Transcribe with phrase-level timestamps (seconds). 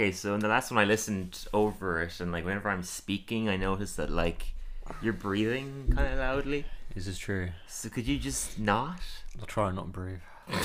[0.00, 3.50] okay, so in the last one I listened over it, and like whenever I'm speaking,
[3.50, 4.54] I notice that like
[5.02, 6.64] you're breathing kind of loudly.
[6.94, 7.50] This is true.
[7.66, 9.00] So could you just not?
[9.38, 10.20] I'll try and not breathe.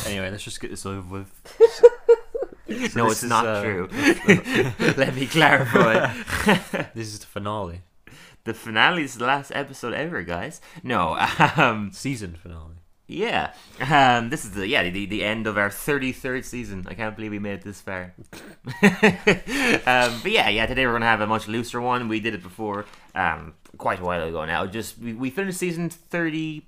[0.06, 1.58] anyway, let's just get this over with.
[2.96, 3.90] no, it's is, not uh, true.
[4.98, 6.14] Let me clarify.
[6.96, 7.82] This is the finale,
[8.46, 10.62] the finale is the last episode ever, guys.
[10.82, 11.18] No,
[11.58, 12.75] um, season finale.
[13.08, 16.86] Yeah, um, this is the yeah the, the end of our thirty third season.
[16.90, 18.14] I can't believe we made it this far.
[18.84, 22.08] um, but yeah, yeah, today we're gonna have a much looser one.
[22.08, 24.66] We did it before, um, quite a while ago now.
[24.66, 26.66] Just we, we finished season 30,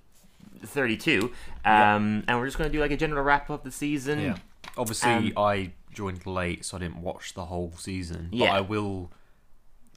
[0.66, 1.32] 32,
[1.66, 4.20] um, and we're just gonna do like a general wrap up of the season.
[4.20, 4.38] Yeah.
[4.78, 8.30] Obviously, Um, I joined late, so I didn't watch the whole season.
[8.32, 8.48] Yeah.
[8.48, 9.12] But I will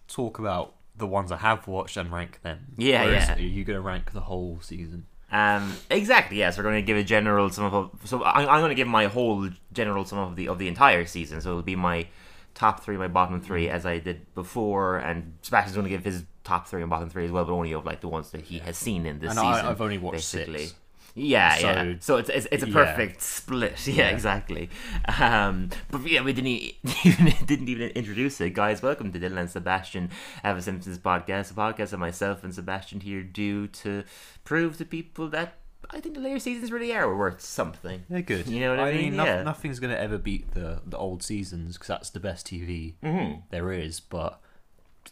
[0.09, 2.75] talk about the ones I have watched and rank them.
[2.79, 3.37] Yeah, Whereas yeah.
[3.37, 5.07] Are you going to rank the whole season?
[5.33, 6.39] Um, exactly.
[6.39, 7.91] Yes, we're going to give a general sum of.
[8.05, 11.07] So I'm, I'm going to give my whole general sum of the of the entire
[11.07, 11.41] season.
[11.41, 12.07] So it'll be my
[12.55, 16.25] top three, my bottom three, as I did before, and Sebastian's going to give his
[16.45, 18.59] top three and bottom three as well, but only of like the ones that he
[18.59, 19.67] has seen in this and season.
[19.67, 20.67] I, I've only watched basically.
[20.67, 20.75] six.
[21.15, 21.95] Yeah, So- yeah.
[22.01, 22.73] So it's it's, it's a yeah.
[22.73, 23.75] perfect split.
[23.87, 24.09] Yeah, Yeah.
[24.11, 24.71] exactly.
[25.19, 26.49] Um, but yeah, we didn't
[27.05, 28.83] even didn't even introduce it, guys.
[28.83, 30.11] Welcome to Dylan and Sebastian
[30.45, 34.05] a Simpsons podcast, a podcast that myself and Sebastian here do to
[34.45, 35.55] prove to people that
[35.91, 38.05] I think the later seasons really are worth something.
[38.09, 38.47] They're good.
[38.47, 39.17] You know what I mean?
[39.17, 39.43] noth- Yeah.
[39.43, 43.43] Nothing's going to ever beat the, the old seasons because that's the best TV Mhm.
[43.51, 44.41] there is, but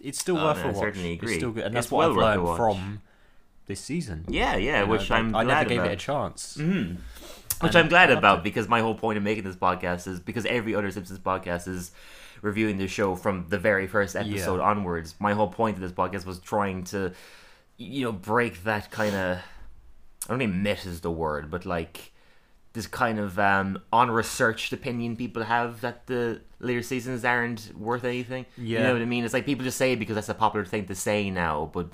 [0.00, 0.76] it's still Oh, worth no, a I watch.
[0.78, 1.36] certainly It's agree.
[1.38, 1.64] still good.
[1.64, 3.02] And It's that's what well I've worth a learned from
[3.68, 4.24] this season.
[4.28, 4.82] Yeah, yeah.
[4.82, 5.90] You which like, I'm I glad never gave about.
[5.90, 6.56] it a chance.
[6.58, 6.96] Mhm.
[7.60, 8.44] Which And I'm glad about it.
[8.44, 11.90] because my whole point of making this podcast is because every other Simpsons podcast is
[12.42, 14.62] reviewing the show from the very first episode Yeah.
[14.70, 15.14] onwards.
[15.18, 17.12] My whole point of this podcast was trying to,
[17.76, 19.38] you know, break that kind of.
[19.38, 22.12] I don't think myth is the word, but like
[22.74, 28.46] this kind of um, unresearched opinion people have that the later seasons aren't worth anything.
[28.56, 28.78] Yeah.
[28.80, 29.24] You know what I mean?
[29.24, 31.88] It's like people just say it because that's a popular thing to say now, but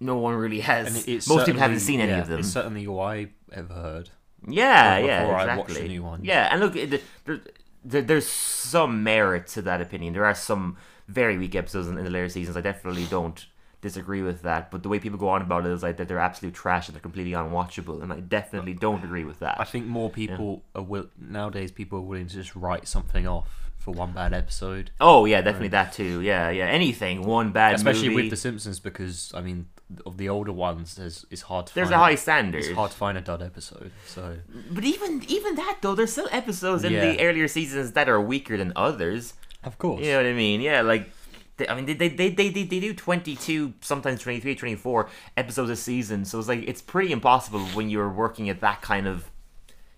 [0.00, 0.86] no one really has.
[0.88, 2.40] And it- it's Most people haven't seen any yeah, of them.
[2.40, 4.10] It's certainly all I ever heard.
[4.46, 5.82] Yeah, yeah, I exactly.
[5.82, 6.24] the new ones.
[6.24, 7.40] Yeah, and look, it- there,
[7.84, 10.12] there, there's some merit to that opinion.
[10.14, 10.76] There are some
[11.08, 12.56] very weak episodes in, in the later seasons.
[12.56, 13.46] I definitely don't
[13.80, 14.70] disagree with that.
[14.70, 16.94] But the way people go on about it is like that they're absolute trash and
[16.94, 19.56] they're completely unwatchable, and I definitely don't agree with that.
[19.60, 21.72] I think more people are will nowadays.
[21.72, 23.48] People are willing to just write something off
[23.78, 26.20] for one bad episode, oh yeah, definitely that too.
[26.20, 26.66] Yeah, yeah.
[26.66, 28.22] Anything one bad especially movie.
[28.22, 29.66] with The Simpsons, because I mean,
[30.04, 31.94] of the older ones, is it's hard to there's find.
[32.00, 32.58] a high standard.
[32.64, 33.90] It's hard to find a dud episode.
[34.06, 34.36] So
[34.70, 37.12] But even even that though, there's still episodes in Yeah.
[37.12, 39.34] the earlier seasons that are weaker than others.
[39.64, 40.60] of course, You know what I mean?
[40.60, 41.10] Yeah, like
[41.56, 45.70] they, I mean they they, they, they, they they do 22 sometimes 23 24 episodes
[45.70, 46.24] a season.
[46.24, 49.30] So it's like it's pretty impossible when you're working at that kind of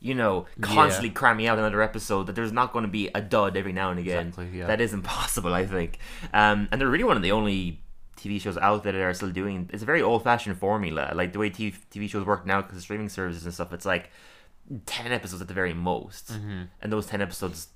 [0.03, 3.55] you know, constantly cramming out another episode that there's not going to be a dud
[3.55, 4.29] every now and again.
[4.29, 4.67] Exactly, yeah.
[4.67, 5.99] That is impossible, I think.
[6.33, 7.83] Um, and they're really one of the only
[8.21, 9.69] TV shows out there that are still doing.
[9.73, 12.83] It's a very old-fashioned formula, like the way TV, TV shows work now because of
[12.83, 13.73] streaming services and stuff.
[13.73, 14.11] It's like
[14.87, 16.63] ten episodes at the very most, Mm-hmm.
[16.83, 17.69] and those ten episodes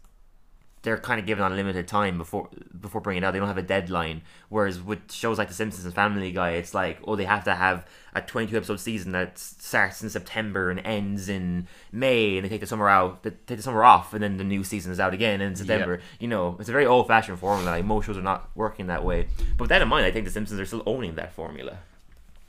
[0.85, 2.49] they're kind of given unlimited time before
[2.81, 3.33] before bringing it out.
[3.33, 4.23] They don't have a deadline.
[4.49, 7.55] Whereas with shows like The Simpsons and Family Guy, it's like oh they have to
[7.55, 7.85] have
[8.15, 12.61] a 22 episode season that starts in September and ends in May, and they take
[12.61, 15.13] the summer out, they take the summer off, and then the new season is out
[15.13, 16.01] again in September.
[16.21, 17.71] You know, it's a very old fashioned formula.
[17.73, 19.27] Like, most shows are not working that way.
[19.57, 21.79] But with that in mind, I think The Simpsons are still owning that formula.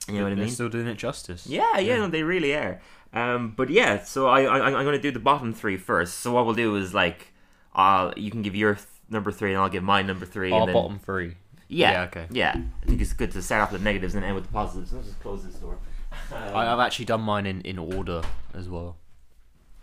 [0.07, 0.53] You know what I they're mean?
[0.53, 1.47] still doing it justice.
[1.47, 2.79] Yeah, yeah, no, they really are.
[3.11, 6.19] Um, but yeah, so I, I I'm going to do the bottom three first.
[6.19, 7.33] So what we'll do is like,
[7.75, 10.51] uh, you can give your th- number three, and I'll give my number three.
[10.51, 11.35] Our and then, bottom three.
[11.67, 12.27] Yeah, Yeah, okay.
[12.31, 14.51] Yeah, I think it's good to start off with the negatives and end with the
[14.53, 14.93] positives.
[14.93, 15.77] Let's just close this door.
[16.31, 18.21] Um, I, I've actually done mine in, in order
[18.53, 18.97] as well.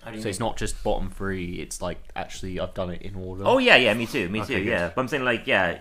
[0.02, 1.54] how do you So it's not just bottom three.
[1.60, 3.42] It's like actually I've done it in order.
[3.44, 4.64] Oh yeah, yeah, me too, me Okay, too.
[4.64, 4.70] good.
[4.70, 5.80] Yeah, but I'm saying like, yeah,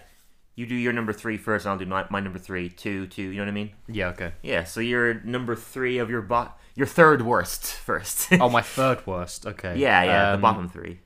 [0.56, 3.22] you do your number three first, and I'll do my, my number three, two, two.
[3.22, 3.72] You know what I mean?
[3.88, 4.10] yeah.
[4.10, 4.34] Okay.
[4.42, 4.64] Yeah.
[4.66, 8.28] So your number three of your bot, your third worst first.
[8.34, 9.46] Oh, my third worst.
[9.46, 9.78] Okay.
[9.78, 11.00] yeah, yeah, the Um, bottom three.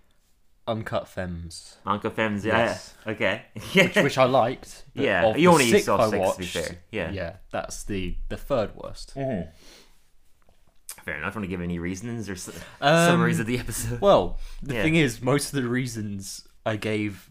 [0.68, 2.58] Uncut Femmes, Uncut Femmes, yeah.
[2.58, 2.94] Yes.
[3.06, 3.44] Okay.
[3.74, 3.84] Yeah.
[3.86, 4.84] which, which I liked.
[4.96, 6.78] Yeah, you only saw six, to be fair.
[6.92, 7.12] Yeah.
[7.12, 9.14] Yeah, that's the the third worst.
[9.14, 11.06] Fair enough.
[11.06, 12.50] I don't want to give any reasons or s-
[12.82, 14.02] Um, summaries of the episode?
[14.02, 14.84] Well, the Yeah.
[14.84, 17.30] thing is, most of the reasons I gave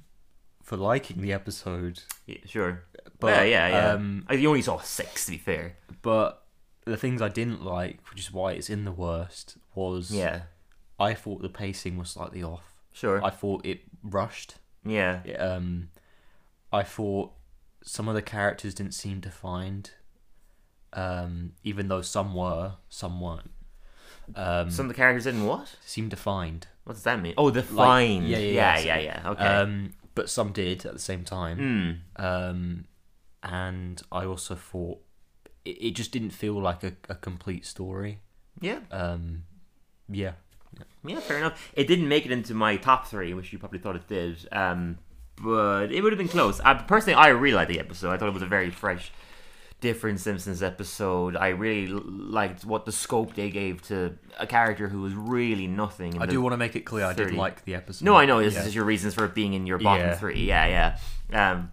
[0.62, 2.84] for liking the episode, Yeah, sure.
[3.18, 3.92] but yeah, yeah, yeah.
[3.92, 5.76] Um, Uh, you only saw six, to be fair.
[6.02, 6.44] but
[6.84, 10.42] the things I didn't like, which is why it's in the worst, was Yeah,
[11.00, 12.73] I thought the pacing was slightly off.
[12.94, 13.22] Sure.
[13.22, 14.54] I thought it rushed.
[14.84, 15.90] yeah, It, um,
[16.72, 17.32] I thought
[17.82, 19.90] some of the characters didn't seem defined,
[20.94, 23.50] um, even though some were, some weren't.
[24.34, 25.76] Um, some of the characters didn't what?
[25.84, 26.66] seemed defined.
[26.84, 27.34] What does that mean?
[27.36, 28.26] Oh, defined.
[28.28, 29.30] yeah, yeah, yeah, yeah, yeah, yeah.
[29.30, 29.44] Okay.
[29.44, 32.00] Um, but some did at the same time.
[32.16, 32.24] Hmm.
[32.24, 32.84] Um,
[33.42, 35.00] and I also thought
[35.64, 38.20] it, it just didn't feel like a, a complete story.
[38.60, 38.80] Yeah.
[38.90, 39.44] Um,
[40.08, 40.32] yeah,
[41.04, 41.70] Yeah, fair enough.
[41.74, 44.48] It didn't make it into my top three, which you probably thought it did.
[44.52, 44.98] Um,
[45.42, 46.60] but it would have been close.
[46.60, 48.10] I, personally, I really liked the episode.
[48.12, 49.10] I thought it was a very fresh,
[49.80, 51.36] different Simpsons episode.
[51.36, 56.14] I really liked what the scope they gave to a character who was really nothing.
[56.14, 57.30] in I do want to make it clear I 30.
[57.32, 58.04] did like the episode.
[58.04, 58.40] No, I know.
[58.42, 58.64] This Yeah.
[58.64, 60.14] is your reasons for it being in your bottom Yeah.
[60.14, 60.44] three.
[60.44, 60.96] Yeah,
[61.30, 61.52] yeah.
[61.52, 61.70] Um,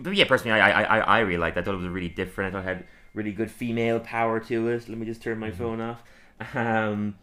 [0.00, 1.56] but yeah, personally, I, I, I, I really liked.
[1.56, 1.60] it.
[1.60, 2.54] I thought it was really different.
[2.54, 4.88] I thought it had really good female power to it.
[4.88, 5.58] Let me just turn my Mm-hmm.
[5.58, 6.02] phone off.
[6.56, 7.14] Um,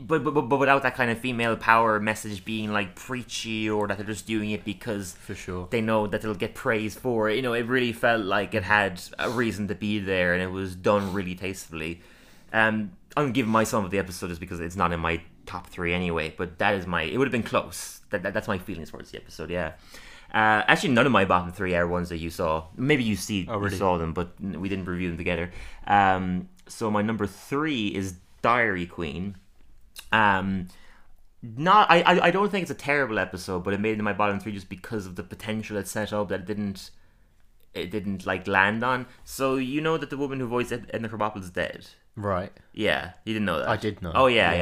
[0.00, 3.86] but, but but but without that kind of female power message being like preachy or
[3.86, 5.68] that they're just doing it because for sure.
[5.70, 7.36] they know that they'll get praise for it.
[7.36, 10.50] You know, it really felt like it had a reason to be there, and it
[10.50, 12.00] was done really tastefully.
[12.52, 15.66] Um, I'm giving my sum of the episode just because it's not in my top
[15.68, 16.34] three anyway.
[16.36, 17.02] But that is my.
[17.02, 18.00] It would have been close.
[18.10, 19.50] That, that that's my feelings towards the episode.
[19.50, 19.72] Yeah.
[20.32, 22.64] Uh, actually, none of my bottom three are ones that you saw.
[22.76, 23.72] Maybe you see Oh, really?
[23.72, 25.52] you saw them, but we didn't review them together.
[25.86, 29.36] Um, so my number three is Diary Queen.
[30.14, 30.68] Um,
[31.42, 34.04] not I, I I don't think it's a terrible episode, but it made it into
[34.04, 36.90] my bottom three just because of the potential it set up that it didn't
[37.74, 39.06] it didn't like land on.
[39.24, 41.86] So you know that the woman who voiced Ed- Edna Krabappel is dead.
[42.16, 42.52] Right.
[42.72, 43.68] Yeah, you didn't know that.
[43.68, 44.12] I did know.
[44.14, 44.58] Oh yeah, yeah.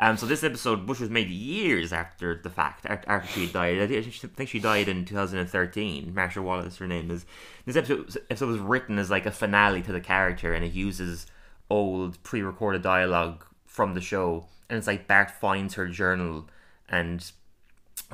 [0.00, 0.08] Yeah.
[0.08, 3.86] Um, so this episode, which was made years after the fact, after, she died, I
[3.86, 6.14] think- I think she died in 2013.
[6.14, 7.26] Marcia Wallace, her name is.
[7.66, 11.26] This episode, episode was written as like a finale to the character, and it uses
[11.68, 16.48] old pre-recorded dialogue from the show, and it's like Bart finds her journal
[16.88, 17.30] and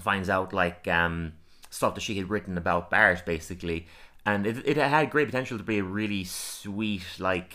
[0.00, 1.32] finds out like um,
[1.70, 3.86] stuff that she had written about Bart, basically,
[4.26, 7.54] and it it had great potential to be a really sweet like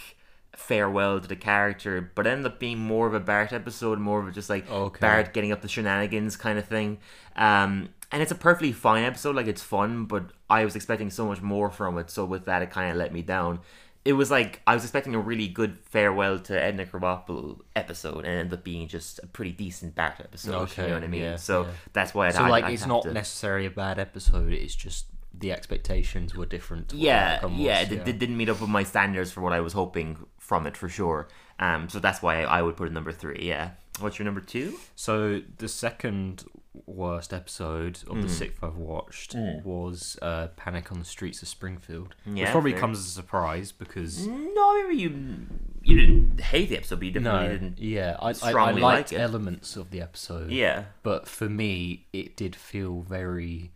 [0.56, 4.28] farewell to the character, but ended up being more of a Bart episode, more of
[4.28, 5.00] a just like Okay.
[5.00, 7.00] Bart getting up the shenanigans kind of thing.
[7.36, 11.26] Um, and it's a perfectly fine episode, like it's fun, but I was expecting so
[11.28, 13.60] much more from it, so with that, it kind of let me down.
[14.06, 18.28] It was like I was expecting a really good farewell to Edna Krabappel episode, and
[18.28, 20.70] it ended up being just a pretty decent Bart episode.
[20.78, 21.22] you know what I mean?
[21.22, 21.68] yeah, so yeah.
[21.94, 24.52] that's why I'd, So I'd- like, I'd it's not to- necessarily a bad episode.
[24.54, 25.08] It's just
[25.38, 26.94] the expectations were different.
[26.94, 29.74] yeah, yeah, was, it, it didn't meet up with my standards for what I was
[29.74, 31.28] hoping from it for sure.
[31.60, 33.40] Um, so that's why I would put it number three.
[33.42, 33.72] Yeah.
[34.00, 34.78] What's your number two?
[34.96, 36.44] So the second
[36.86, 38.22] worst episode of Hmm.
[38.22, 42.72] the sixth I've watched was uh, Panic on the Streets of Springfield, Yeah, which probably
[42.72, 42.80] fair.
[42.82, 45.46] comes as a surprise because No, maybe you
[45.84, 47.80] you didn't hate the episode, but you definitely no, didn't.
[47.80, 49.22] yeah, I, I, I strongly liked like it.
[49.24, 50.86] elements of the episode, Yeah.
[51.04, 53.72] but for me, it did feel very.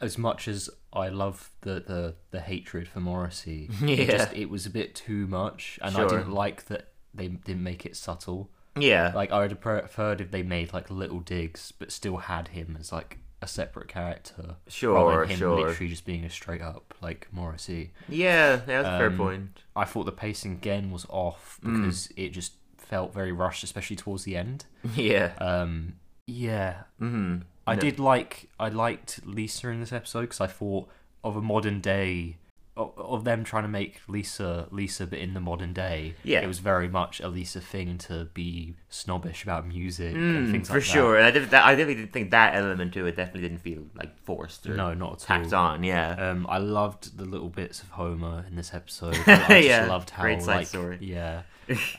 [0.00, 3.96] As much as I love the, the, the hatred for Morrissey, Yeah.
[3.96, 6.08] it just it was a bit too much, and I Sure.
[6.18, 8.50] didn't like that they didn't make it subtle.
[8.78, 9.12] Yeah.
[9.14, 12.76] Like I would have preferred if they made like little digs, but still had him
[12.80, 14.56] as like a separate character.
[14.68, 15.56] Sure, rather than him sure.
[15.66, 17.92] literally just being a straight up like Morrissey.
[18.08, 19.62] yeah, yeah, that's a fair Um, point.
[19.76, 21.82] I thought the pacing again was off Mm.
[21.82, 24.64] because it just felt very rushed, especially towards the end.
[24.94, 25.32] Yeah.
[25.38, 25.94] Um,
[26.26, 27.38] yeah, Mm-hmm.
[27.66, 27.80] I No.
[27.80, 30.88] did like I liked Lisa in this episode because I thought
[31.22, 32.36] of a modern day
[32.76, 36.14] of, them trying to make Lisa Lisa, but in the modern day.
[36.24, 36.40] Yeah.
[36.40, 40.68] it was very much a Lisa thing to be snobbish about music Mm, and things
[40.68, 40.88] for like that.
[40.88, 41.16] For sure.
[41.16, 41.64] And I did that.
[41.64, 45.12] I definitely think that element to it definitely didn't feel like forced or No, not
[45.14, 45.64] at tacked all.
[45.66, 45.84] on.
[45.84, 46.10] Yeah.
[46.30, 49.14] Um, I loved the little bits of Homer in this episode.
[49.26, 50.98] I, I just Yeah, loved how great side like story.
[51.00, 51.42] yeah.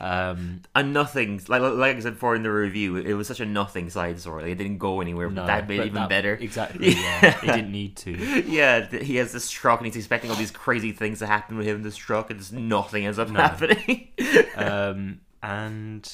[0.00, 3.46] Um, a nothing like like I said before in the review, it was such a
[3.46, 4.52] nothing side story.
[4.52, 6.34] It didn't go anywhere, no, that made it even that- better.
[6.34, 6.90] Exactly.
[6.94, 8.10] Yeah, it didn't need to.
[8.46, 11.66] yeah, he has this truck and he's expecting all these crazy things to happen with
[11.66, 13.40] him in this truck, and just nothing ends up No.
[13.40, 14.08] happening.
[14.56, 16.12] um, and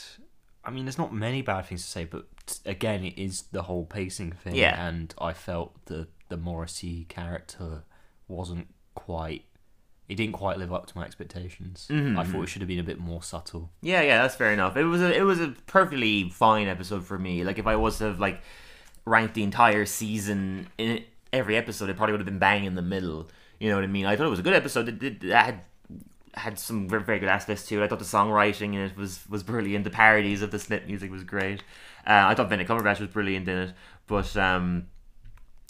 [0.65, 2.27] I mean, there's not many bad things to say, but
[2.67, 4.55] again, it is the whole pacing thing.
[4.55, 4.87] Yeah.
[4.87, 7.85] and I felt the the Morrissey character
[8.29, 9.45] wasn't quite.
[10.13, 11.87] It didn't quite live up to my expectations.
[11.91, 13.71] Mhm, I thought it should have been a bit more subtle.
[13.81, 14.77] yeah, yeah, that's fair enough.
[14.77, 17.45] It was a it was a perfectly fine episode for me.
[17.45, 18.43] Like if I was to have like
[19.07, 21.03] ranked the entire season in
[21.33, 23.31] every episode, it probably would have been bang in the middle.
[23.59, 24.05] You know what I mean?
[24.05, 24.89] I thought it was a good episode.
[24.89, 25.61] It, did it had
[26.35, 27.85] had some very, very good aspects to it.
[27.85, 29.85] I thought the songwriting in it was was brilliant.
[29.85, 31.61] The parodies of the Snip music was great.
[32.07, 33.75] Uh, I thought Benedict Cumberbatch was brilliant in it.
[34.07, 34.89] But um,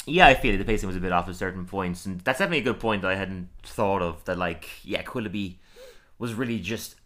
[0.06, 0.59] yeah, I feel it.
[0.59, 3.02] the pacing was a bit off at certain points, and that's definitely a good point
[3.02, 4.25] that I hadn't thought of.
[4.25, 5.59] That like, yeah, Quilloughby
[6.18, 6.97] was really just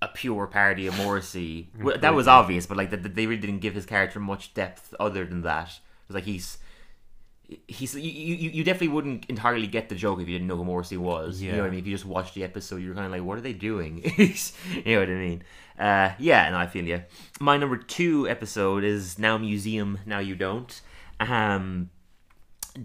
[0.00, 1.68] a pure parody of Morrissey.
[1.78, 4.94] Well, that was obvious, but like that they really didn't give his character much depth
[4.98, 5.68] other than that.
[5.68, 6.58] It was like he's
[7.66, 10.64] he's you, you, you definitely wouldn't entirely get the joke if you didn't know who
[10.64, 11.40] Morrissey was.
[11.40, 11.80] You know what I mean?
[11.80, 13.98] If you just watched the episode, you're kind of like, what are they doing?
[14.18, 15.42] you know what I mean?
[15.78, 17.02] Uh, yeah, no, I feel you.
[17.40, 20.80] My number two episode is Now Museum, Now You Don't.
[21.20, 21.90] Um,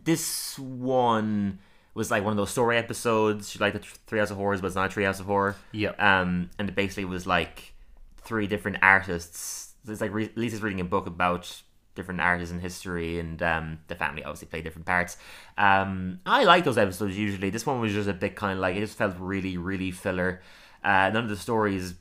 [0.03, 1.59] this one
[1.93, 4.91] was like one of those story episodes, like the Treehouse of Horrors, but it's not
[4.91, 5.55] a Treehouse of Horror.
[5.71, 5.91] Yeah.
[5.99, 7.73] Um, and it basically was like
[8.17, 9.73] three different artists.
[9.87, 11.61] It's like re- Lisa's reading a book about
[11.95, 15.17] different artists in history, and um, the family obviously play different parts.
[15.57, 17.49] Um, I like those episodes usually.
[17.51, 20.41] This one was just a bit kind of like it just felt really, really filler.
[20.83, 21.93] Uh, none of the stories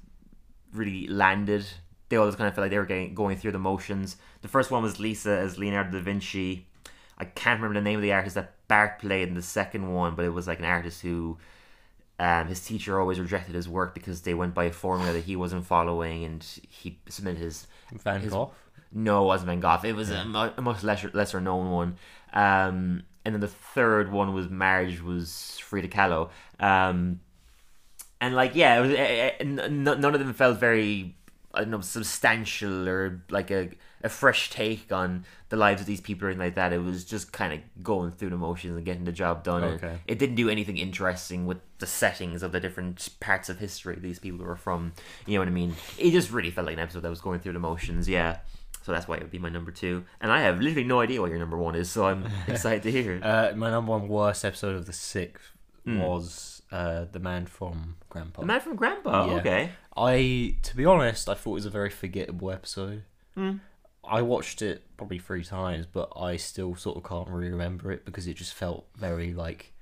[0.73, 1.67] really landed.
[2.09, 4.17] They all just kind of felt like they were getting, going through the motions.
[4.43, 6.67] The first one was Lisa as Leonardo da Vinci.
[7.19, 10.15] I can't remember the name of the artist that Bart played in the second one,
[10.15, 11.39] but it was like an artist who
[12.19, 15.37] um, his teacher always rejected his work because they went by a formula that he
[15.37, 18.53] wasn't following, and he submitted his Van his- Gogh.
[18.93, 19.81] no, it wasn't Van Gogh.
[19.85, 21.97] It was a, mu- a much lesser lesser known one.
[22.33, 26.31] Um, and then the third one was Marge was Frida Kahlo.
[26.59, 27.21] Um,
[28.21, 31.15] and like yeah, it was, eh, eh, n- none of them felt very
[31.55, 33.71] I don't know substantial or like a
[34.05, 36.73] a fresh take on the lives of these people or anything like that.
[36.73, 39.63] It was just kind of going through the motions and getting the job done.
[39.65, 39.99] And Okay.
[40.07, 44.19] It didn't do anything interesting with the settings of the different parts of history these
[44.19, 44.93] people were from.
[45.27, 45.75] You know what I mean?
[45.99, 48.09] It just really felt like an episode that was going through the motions.
[48.09, 48.39] Yeah.
[48.85, 50.05] So that's why it would be my number two.
[50.21, 52.91] And I have literally no idea what your number one is, so I'm excited to
[52.91, 53.23] hear it.
[53.25, 55.51] Uh, my number one worst episode of the sixth
[55.87, 55.99] Mm.
[55.99, 58.43] was uh, the man from Grandpa.
[58.43, 59.27] The Man from Grandpa.
[59.27, 59.33] Yeah.
[59.41, 59.71] Okay.
[59.97, 63.03] I, to be honest, I thought it was a very forgettable episode.
[63.37, 63.59] Mm.
[64.05, 68.05] I watched it probably three times, but I still sort of can't really remember it
[68.05, 69.73] because it just felt very like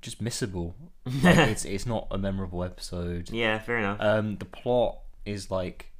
[0.00, 0.74] just missable.
[1.22, 3.30] Like, it's it's not a memorable episode.
[3.30, 4.00] Yeah, fair enough.
[4.00, 5.92] Um, the plot is like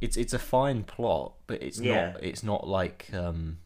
[0.00, 2.12] it's it's a fine plot, but it's Yeah.
[2.12, 3.58] not it's not like um,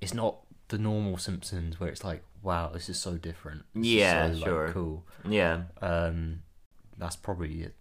[0.00, 3.62] it's not the normal Simpsons where it's like wow this is so different.
[3.74, 4.68] This is Yeah, so, like, sure.
[4.72, 5.04] cool.
[5.28, 5.62] yeah.
[5.80, 6.42] Um,
[6.98, 7.74] that's probably it.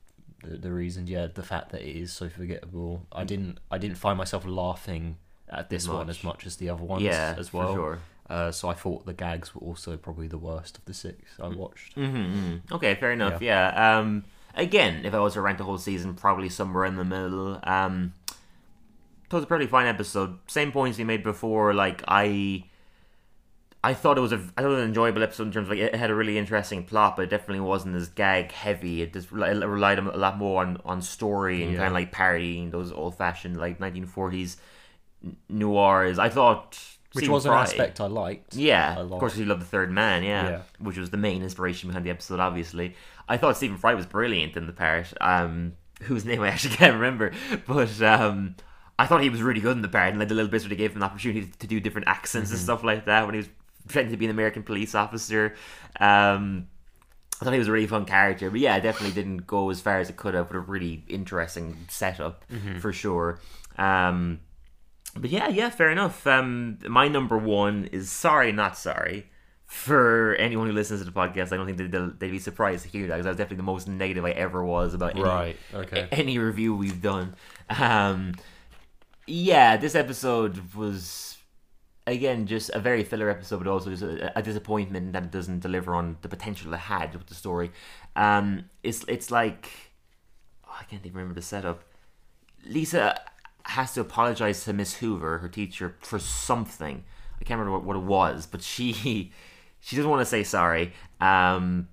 [0.43, 3.05] The, the reason, yeah, the fact that it is so forgettable.
[3.11, 5.17] I didn't, I didn't find myself laughing
[5.49, 7.73] at this one as much as the other ones Yeah, as for well.
[7.75, 7.99] sure.
[8.29, 11.49] Uh, so I thought the gags were also probably the worst of the six I
[11.49, 11.95] watched.
[11.97, 13.41] Mm-hmm, Okay, fair enough.
[13.41, 13.97] Yeah.
[13.99, 14.23] Um.
[14.55, 17.59] Again, if I was to rank the whole season, probably somewhere in the middle.
[17.63, 18.13] Um.
[19.25, 20.39] It was a pretty fine episode.
[20.47, 21.73] Same points you made before.
[21.73, 22.63] Like I.
[23.83, 25.71] I thought it was a I thought it was an enjoyable episode in terms of
[25.71, 29.01] like it had a really interesting plot, but it definitely wasn't as gag heavy.
[29.01, 29.35] It just it
[29.65, 31.77] relied a lot more on, on story and Yeah.
[31.79, 34.57] kind of like parodying those old fashioned like 1940s
[35.23, 36.19] n- noirs.
[36.19, 36.77] I thought
[37.13, 38.55] Which was an Fry- aspect I liked.
[38.55, 40.61] yeah, of course, you love the Third Man, yeah, Yeah.
[40.79, 42.39] which was the main inspiration behind the episode.
[42.39, 42.95] Obviously,
[43.27, 45.11] I thought Stephen Fry was brilliant in the part.
[45.21, 45.73] Um,
[46.03, 47.31] whose name I actually can't remember,
[47.67, 48.55] but um,
[48.99, 50.69] I thought he was really good in the part, and like the little bits where
[50.69, 53.37] they gave him the opportunity to do different accents and stuff like that when he
[53.39, 53.49] was
[53.87, 55.55] pretending to be an American police officer.
[55.99, 56.67] Um,
[57.41, 59.99] I thought he was a really fun character, but yeah, definitely didn't go as far
[59.99, 62.45] as it could have But a really interesting setup
[62.79, 63.39] for sure.
[63.77, 64.41] Um,
[65.17, 66.25] but yeah, yeah, fair enough.
[66.27, 69.27] Um, my number one is sorry, not sorry.
[69.65, 72.89] For anyone who listens to the podcast, I don't think they'd, they'd be surprised to
[72.89, 75.57] hear that because that was definitely the most negative I ever was about any, Right.
[75.73, 76.09] Okay.
[76.11, 77.35] any review we've done.
[77.69, 78.33] Um,
[79.27, 81.30] yeah, this episode was
[82.07, 85.59] again just a very filler episode, but also just a, a disappointment that it doesn't
[85.59, 87.71] deliver on the potential it had with the story.
[88.15, 89.69] Um, it's it's like
[90.67, 91.83] oh, I can't even remember the setup.
[92.65, 93.19] Lisa
[93.63, 97.03] has to apologize to Miss Hoover, her teacher, for something.
[97.39, 99.31] I can't remember what, what it was, but she
[99.79, 100.93] she doesn't want to say sorry.
[101.19, 101.87] Um,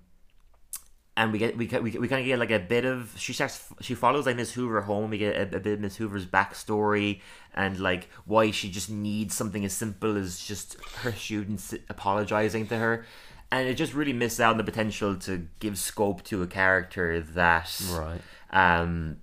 [1.19, 3.57] and we get we we, we kind of get like a bit of she starts
[3.81, 5.11] she follows like Miss Hoover home.
[5.11, 7.21] We get a, a bit of Miss Hoover's backstory
[7.55, 12.77] and like why she just needs something as simple as just her students apologizing to
[12.77, 13.05] her,
[13.51, 17.21] and it just really missed out on the potential to give scope to a character
[17.21, 18.21] that Right.
[18.53, 19.19] um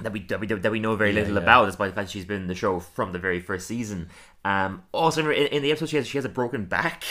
[0.00, 1.42] that we that we, that we know very Yeah, little yeah.
[1.42, 4.08] about, despite the fact she's been in the show from the very first season.
[4.44, 7.04] Um, also, in, in the episode, she has she has a broken back,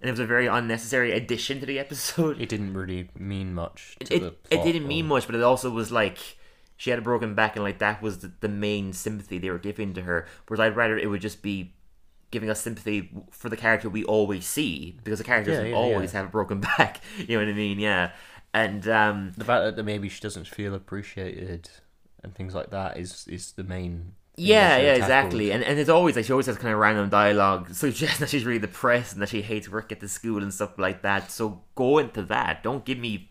[0.00, 2.40] and it was a very unnecessary addition to the episode.
[2.40, 3.96] It didn't really mean much.
[4.04, 6.18] To It the it didn't mean much, but it also was like
[6.76, 9.58] she had a broken back, and like that was the, the main sympathy they were
[9.58, 10.26] giving to her.
[10.46, 11.74] Whereas I'd rather it would just be
[12.30, 15.76] giving us sympathy for the character we always see, because the character Yeah, doesn't yeah,
[15.76, 16.18] always yeah.
[16.20, 17.00] have a broken back.
[17.18, 17.78] You know what I mean?
[17.78, 18.12] Yeah,
[18.54, 21.68] and um, The fact that maybe she doesn't feel appreciated
[22.22, 24.14] and things like that is is the main.
[24.42, 25.50] Yeah, yeah, exactly.
[25.52, 28.44] And and it's always like she always has kind of random dialogue suggesting that she's
[28.44, 31.30] really depressed and that she hates work at the school and stuff like that.
[31.30, 32.62] So go into that.
[32.62, 33.30] Don't give me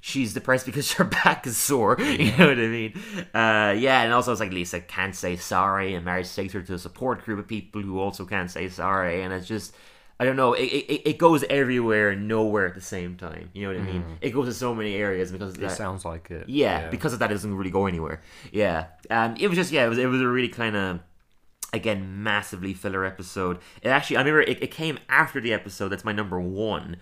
[0.00, 1.96] she's depressed because her back is sore.
[2.00, 2.92] You know what I mean?
[3.34, 6.74] Uh, yeah, and also it's like Lisa can't say sorry, and Marge takes her to
[6.74, 9.74] a support group of people who also can't say sorry, and it's just.
[10.20, 10.52] I don't know.
[10.52, 13.50] It, it, it goes everywhere and nowhere at the same time.
[13.52, 14.04] You know what I mean?
[14.20, 16.48] It goes to so many areas because of It sounds like it.
[16.48, 18.22] Yeah, because of that, it doesn't really go anywhere.
[18.52, 21.00] Yeah, um, it was just yeah, it was it was a really kind of
[21.74, 23.58] Again, massively filler episode.
[23.82, 25.88] It actually, I remember it, it came after the episode.
[25.88, 26.98] That's my number one,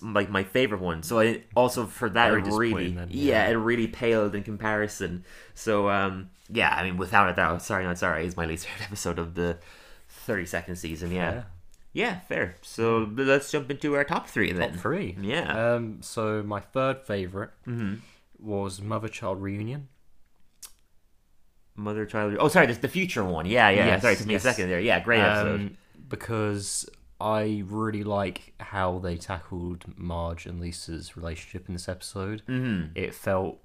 [0.00, 1.02] like my favorite one.
[1.02, 3.44] So I also for that Very it really, then, yeah.
[3.44, 3.50] yeah.
[3.50, 5.26] it really paled in comparison.
[5.52, 8.84] So um, yeah, I mean, without a doubt, sorry not sorry is my least favorite
[8.86, 9.58] episode of the
[10.08, 11.12] thirty second season.
[11.12, 11.42] Yeah,
[11.94, 12.20] Yeah.
[12.28, 12.56] fair.
[12.60, 14.72] So let's jump into our top three then.
[14.72, 15.16] Top three.
[15.20, 15.74] Yeah.
[15.74, 16.02] Um.
[16.02, 17.94] So my third favorite Mm-hmm.
[18.38, 19.88] was Mother Child Reunion.
[21.76, 22.36] Mother child.
[22.38, 23.46] Oh, sorry, this the future one.
[23.46, 23.86] Yeah, yeah.
[23.86, 24.44] Yes, sorry, took me yes.
[24.44, 24.78] a second there.
[24.80, 25.60] Yeah, great episode.
[25.60, 25.76] Um,
[26.08, 26.88] because
[27.20, 32.42] I really like how they tackled Marge and Lisa's relationship in this episode.
[32.48, 32.92] mm-hmm.
[32.94, 33.58] It felt.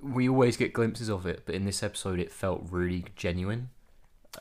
[0.00, 3.70] We always get glimpses of it, but in this episode, it felt really genuine.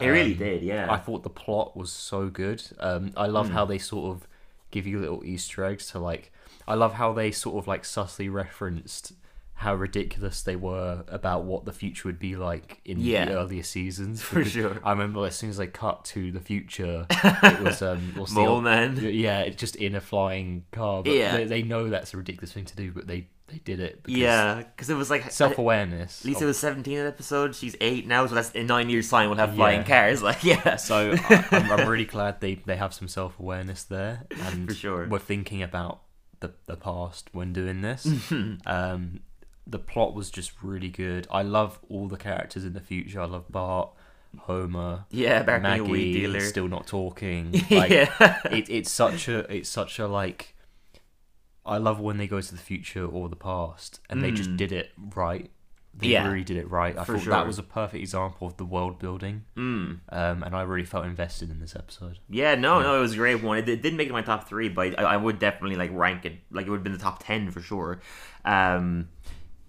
[0.02, 0.64] It really Um, did.
[0.64, 0.92] Yeah.
[0.92, 2.64] I thought the plot was so good.
[2.80, 4.28] Um, I love how they sort of
[4.72, 6.32] give you little Easter eggs to like.
[6.68, 9.14] I love how they sort of like subtly referenced
[9.60, 13.24] how ridiculous they were about what the future would be like in Yeah.
[13.26, 14.22] the earlier seasons.
[14.22, 14.82] For sure.
[14.84, 18.98] I remember as soon as they cut to the future, it was um, Mole Man.
[19.02, 21.04] Yeah, it's just in a flying car.
[21.04, 21.38] But Yeah.
[21.38, 24.02] they, they know that's a ridiculous thing to do, but they they did it.
[24.04, 26.26] Because Yeah, because it was like self awareness.
[26.26, 27.56] Lisa was seventeen in the episode.
[27.56, 29.88] She's eight now, so that's in nine years' time we'll have flying Yeah.
[30.08, 30.22] cars.
[30.24, 30.76] Like, yeah.
[30.78, 34.76] So I, I'm, I'm really glad they, they have some self awareness there, and For
[34.76, 35.08] sure.
[35.08, 36.02] we're thinking about
[36.40, 38.06] the the past when doing this.
[38.06, 38.68] Mm-hmm.
[38.68, 39.20] um,
[39.68, 41.28] the plot was just really good.
[41.32, 43.20] I love all the characters in the future.
[43.22, 43.90] I love Bart,
[44.42, 47.52] Homer, Yeah, Bart a weed Maggie, still not talking.
[47.72, 48.42] Like, yeah.
[48.52, 50.55] it, it's such a it's such a like.
[51.66, 54.58] I love when they go to the future or the past, and they just Mm.
[54.58, 55.50] did it right.
[55.98, 56.98] They Yeah, really did it right.
[56.98, 57.32] I for thought sure.
[57.32, 60.00] that was a perfect example of the world building Mm.
[60.10, 62.20] um, and I really felt invested in this episode.
[62.30, 63.58] Yeah, no, no, it was a great one.
[63.60, 66.26] It, it didn't make it my top three, but I, I would definitely like rank
[66.26, 66.40] it.
[66.52, 68.02] Like it would have been the top ten for sure.
[68.44, 69.08] Um,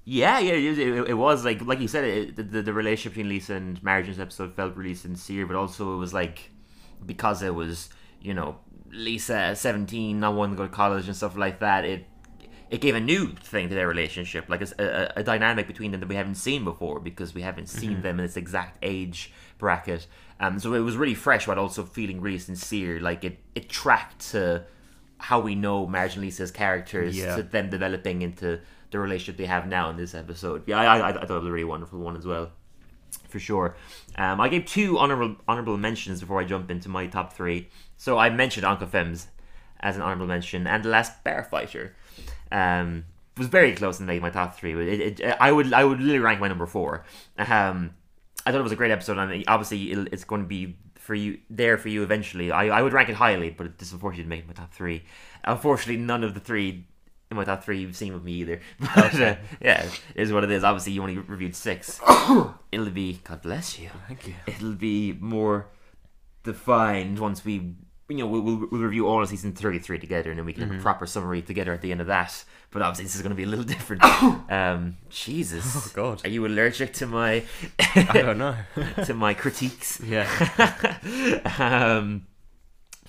[0.05, 3.13] yeah, yeah, it, it, it was like like you said, it, the, the the relationship
[3.15, 6.51] between Lisa and Marge in this episode felt really sincere, but also it was like
[7.05, 7.89] because it was
[8.21, 8.59] you know
[8.93, 11.85] Lisa seventeen, not wanting to go to college and stuff like that.
[11.85, 12.07] It
[12.71, 16.01] it gave a new thing to their relationship, like a, a, a dynamic between them
[16.01, 20.09] that we haven't seen before because we haven't seen them in this exact age bracket.
[20.41, 22.99] Um, so it was really fresh, but also feeling really sincere.
[23.01, 24.65] Like it, it tracked to
[25.19, 27.37] how we know Marge and Lisa's characters Yeah.
[27.37, 30.65] to them developing into the relationship they have now in this episode.
[30.67, 32.51] Yeah, I, I, I thought it was a really wonderful one as well,
[33.29, 33.77] for sure.
[34.17, 37.69] Um, I gave two honorable honorable mentions before I jump into my top three.
[37.97, 39.29] So I mentioned Uncut Femmes
[39.81, 41.91] as an honorable mention, and the last Barfighter
[42.51, 43.05] um,
[43.37, 44.73] was very close in making my top three.
[44.73, 47.05] It, it, I would I would literally rank my number four.
[47.39, 47.95] Um,
[48.45, 51.15] I thought it was a great episode, and obviously it'll, it's going to be for
[51.15, 52.51] you there for you eventually.
[52.51, 55.05] I, I would rank it highly, but it unfortunately didn't make my top three.
[55.45, 56.87] Unfortunately, none of the three
[57.31, 58.61] in my top three you've seen with me either.
[58.95, 60.65] But uh, yeah, it is what it is.
[60.65, 62.01] Obviously, you only reviewed six.
[62.73, 63.91] It'll be God bless you.
[64.09, 64.35] Thank you.
[64.47, 65.69] It'll be more
[66.43, 67.75] defined once we.
[68.09, 70.69] You know, we'll, we'll, we'll review all of season 33 together and then we can
[70.69, 72.45] have a proper summary together at the end of that.
[72.71, 74.05] But obviously, this is going to be a little different.
[74.51, 75.65] um, Jesus.
[75.77, 77.43] Oh God, Are you allergic to my
[77.79, 78.57] I don't know.
[79.05, 80.01] to my critiques?
[80.05, 80.27] yeah,
[81.59, 82.27] um,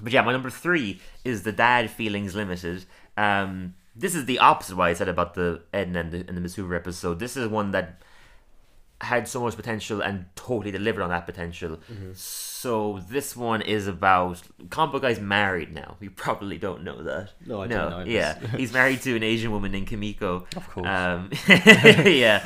[0.02, 2.86] but yeah, my number three is the Dad Feelings Limited.
[3.18, 6.38] Um, this is the opposite of what I said about the Edna and the, and
[6.38, 7.20] the Miss Hoover episode.
[7.20, 8.02] This is one that
[9.02, 11.80] had so much potential and totally delivered on that potential.
[12.14, 15.98] So this one is about comic book guy's married now.
[16.00, 17.34] You probably don't know that.
[17.46, 18.04] No, I no, know.
[18.06, 20.46] Yeah, he's married to an Asian woman named Kumiko.
[20.56, 20.88] Of course.
[20.88, 22.42] Um, yeah,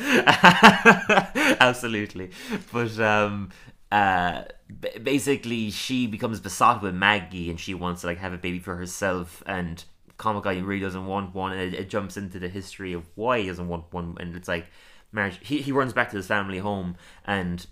[1.61, 2.31] absolutely.
[2.73, 3.49] But um,
[3.89, 4.43] uh,
[4.81, 8.59] b- basically, she becomes besotted with Maggie, and she wants to like have a baby
[8.59, 9.41] for herself.
[9.45, 9.83] And
[10.17, 13.39] comic guy really doesn't want one, and it, it jumps into the history of why
[13.39, 14.17] he doesn't want one.
[14.19, 14.67] And it's like
[15.11, 15.39] marriage.
[15.41, 16.95] He he runs back to his family home,
[17.25, 17.65] and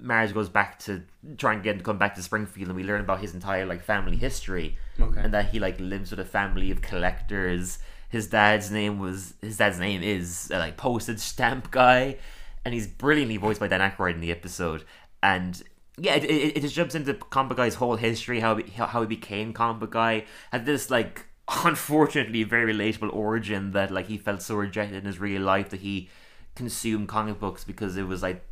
[0.00, 1.02] Marge goes back to
[1.38, 3.64] try and get him to come back to Springfield, and we learn about his entire
[3.66, 5.20] like family history, Okay.
[5.20, 7.78] and that he like lives with a family of collectors.
[8.08, 12.18] His dad's name was his dad's name is uh, like postage stamp guy,
[12.64, 14.84] and he's brilliantly voiced by Dan Aykroyd in the episode.
[15.22, 15.60] And
[15.98, 19.06] yeah, it, it, it just jumps into comic guy's whole history, how he, how he
[19.06, 21.24] became comic guy, had this like
[21.64, 25.80] unfortunately very relatable origin that like he felt so rejected in his real life that
[25.80, 26.08] he
[26.54, 28.42] consumed comic books because it was like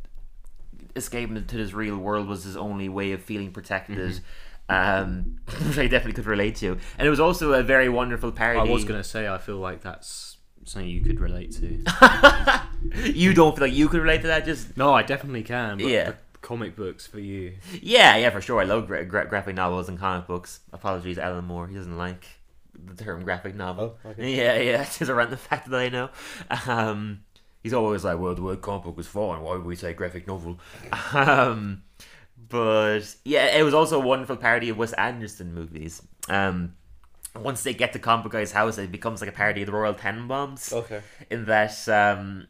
[0.95, 4.19] escaping into this real world was his only way of feeling protected.
[4.69, 8.69] Um, which I definitely could relate to, and it was also a very wonderful parody.
[8.69, 11.83] I was gonna say I feel like that's something you could relate to.
[13.11, 14.45] you don't feel like you could relate to that?
[14.45, 15.77] Just no, I definitely can.
[15.79, 16.13] But Yeah.
[16.41, 17.55] comic books for you.
[17.81, 18.61] yeah, yeah, for sure.
[18.61, 20.61] I love gra- gra- graphic novels and comic books.
[20.71, 21.67] Apologies, Alan Moore.
[21.67, 22.25] He doesn't like
[22.73, 23.97] the term graphic novel.
[24.05, 24.35] Oh, okay.
[24.35, 26.09] Yeah, yeah, it's just around the fact that I know.
[26.67, 27.19] Um,
[27.63, 29.41] he's always like, "Well, the word comic book is fine.
[29.41, 30.59] Why would we say graphic novel?"
[31.13, 31.83] Um,
[32.49, 36.01] But yeah, it was also a wonderful parody of Wes Anderson movies.
[36.29, 36.75] Um,
[37.35, 39.93] once they get to Comic Guy's house, it becomes like a parody of the Royal
[39.95, 40.71] Tenenbaums.
[40.71, 41.01] Okay.
[41.31, 42.47] In that, um,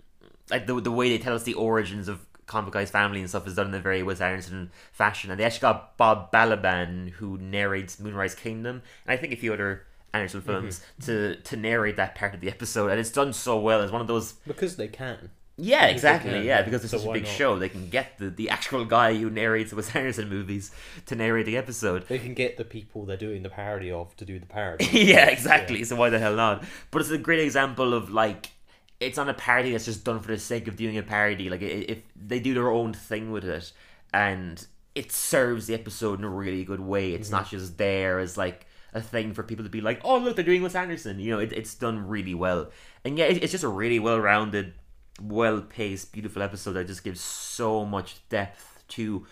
[0.50, 3.48] like the the way they tell us the origins of Comic Guy's family and stuff
[3.48, 7.38] is done in a very Wes Anderson fashion, and they actually got Bob Balaban who
[7.38, 10.50] narrates Moonrise Kingdom, and I think a few other Anderson mm-hmm.
[10.50, 13.82] films to to narrate that part of the episode, and it's done so well.
[13.82, 15.32] It's one of those Because they can.
[15.58, 16.32] yeah, Because exactly.
[16.32, 16.62] can, Yeah, yeah.
[16.62, 17.32] because it's So such a big not?
[17.32, 20.72] show, they can get the, the actual guy who narrates the Wes Anderson movies
[21.08, 22.08] to narrate the episode.
[22.08, 24.86] They can get the people they're doing the parody of to do the parody.
[24.92, 25.84] yeah, exactly.
[25.84, 26.64] So why the hell not?
[26.92, 28.52] But it's a great example of like
[29.00, 31.50] it's not a parody that's just done for the sake of doing a parody.
[31.50, 33.72] Like if they do their own thing with it,
[34.14, 37.14] and it serves the episode in a really good way.
[37.14, 37.38] It's mm-hmm.
[37.38, 40.46] not just there as like a thing for people to be like, oh look, they're
[40.46, 41.20] doing Wes Anderson.
[41.20, 42.70] You know, it, it's done really well.
[43.04, 44.74] And yeah, it, it's just a really well rounded,
[45.22, 49.26] well paced, beautiful episode that just gives so much depth to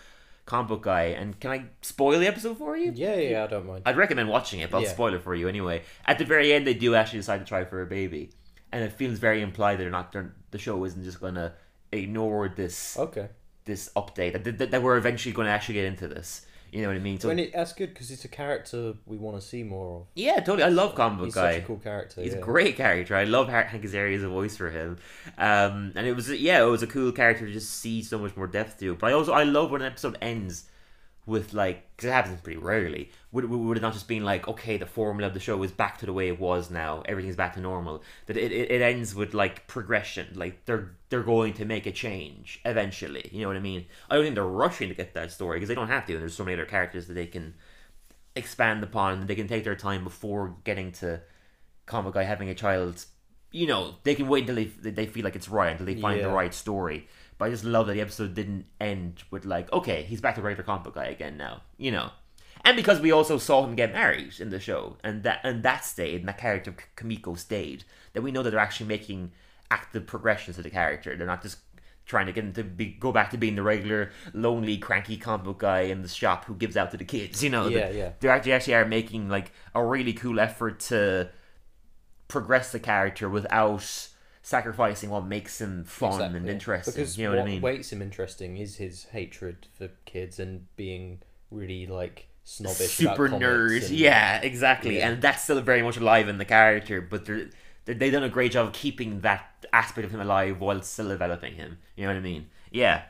[0.46, 1.04] comic book guy.
[1.04, 2.92] And can I spoil the episode for you?
[2.94, 3.82] yeah, yeah, I don't mind.
[3.86, 4.90] I'd recommend watching it, but I'll Yeah.
[4.90, 5.82] spoil it for you anyway.
[6.06, 8.30] At the very end, they do actually decide to try for a baby,
[8.72, 10.12] and it feels very implied that they're not.
[10.12, 11.52] They're, the show isn't just going to
[11.92, 13.28] ignore this Okay.
[13.64, 14.32] this update.
[14.42, 16.46] That, that, that we're eventually going to actually get into this.
[16.72, 17.20] You know what I mean?
[17.20, 20.06] So when it, that's good because it's a character we want to see more of.
[20.14, 20.62] yeah, totally.
[20.62, 21.54] I love comic book He's guy.
[21.54, 22.22] such a cool character.
[22.22, 22.38] He's yeah.
[22.38, 23.14] a great character.
[23.14, 24.96] I love Hank Hank Azaria's voice for him,
[25.36, 28.34] um, and it was yeah, it was a cool character to just see so much
[28.38, 28.94] more depth to.
[28.94, 30.64] But I also I love when an episode ends
[31.24, 33.10] with like because it happens pretty rarely.
[33.30, 35.70] Would would would it not just been like okay, the formula of the show is
[35.70, 38.02] back to the way it was now, everything's back to normal.
[38.26, 41.92] That it, it, it ends with like progression, like they're they're going to make a
[41.92, 43.28] change eventually.
[43.32, 43.86] You know what I mean?
[44.10, 46.12] I don't think they're rushing to get that story because they don't have to.
[46.14, 47.54] And there's so many other characters that they can
[48.34, 49.20] expand upon.
[49.20, 51.20] and They can take their time before getting to
[51.86, 53.04] comic guy having a child.
[53.52, 56.20] You know, they can wait until they they feel like it's right until they find
[56.20, 57.06] the right story.
[57.38, 60.40] But I just love that the episode didn't end with like, okay, he's back to
[60.40, 61.62] the regular comic book guy again now.
[61.76, 62.10] You know,
[62.64, 65.84] and because we also saw him get married in the show, and that and that
[65.84, 67.84] stayed, and that character Kumiko stayed.
[68.12, 69.32] That we know that they're actually making
[69.70, 71.16] active progressions to the character.
[71.16, 71.58] They're not just
[72.04, 75.44] trying to get him to be go back to being the regular lonely, cranky comic
[75.44, 77.42] book guy in the shop who gives out to the kids.
[77.42, 78.10] You know, Yeah, They- yeah.
[78.20, 81.30] They actually actually are making like a really cool effort to
[82.28, 84.08] progress the character without
[84.52, 86.92] sacrificing what makes him fun and interesting.
[86.92, 87.62] Because you know what, I mean?
[87.62, 92.90] makes him interesting is his hatred for kids and being really like snobbish.
[92.90, 93.80] super about nerd.
[93.86, 94.98] and- Yeah, exactly.
[94.98, 95.08] Yeah.
[95.08, 97.48] And that's still very much alive in the character, but they're,
[97.86, 101.08] they're, they've done a great job of keeping that aspect of him alive while still
[101.08, 101.78] developing him.
[101.96, 102.50] You know what I mean?
[102.70, 103.04] Yeah.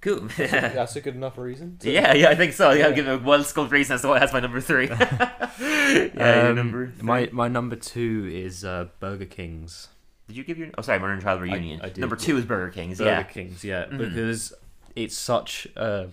[0.00, 0.28] Cool.
[0.36, 1.78] That's a good enough reason.
[1.78, 1.90] To...
[1.90, 2.70] yeah, I think so.
[2.70, 4.86] Yeah, I'll give a well sculpted reason as to why that's my number three.
[5.60, 7.02] yeah, your Um, number three.
[7.06, 9.88] my my number two is uh, Burger King's.
[10.28, 10.68] Did you give your?
[10.78, 11.80] Oh, sorry, Mother Child Reunion.
[11.82, 11.98] I did.
[11.98, 12.98] Number two is Burger King's.
[12.98, 13.22] Burger yeah.
[13.24, 13.98] King's, yeah, Mhm.
[13.98, 14.52] because
[14.96, 16.08] it's such a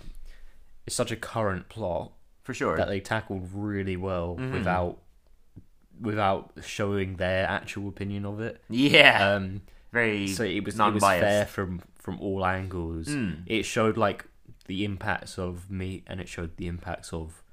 [0.86, 2.12] it's such a current plot
[2.44, 2.76] for sure.
[2.78, 4.52] that they tackled really well Mhm.
[4.54, 4.98] without
[6.00, 8.62] without showing their actual opinion of it.
[8.70, 9.62] yeah, Um,
[9.94, 11.22] very so it was it was non-biased.
[11.22, 13.08] fair from from all angles.
[13.10, 13.44] Mm.
[13.46, 14.26] It showed like
[14.66, 17.44] the impacts of meat, and it showed the impacts of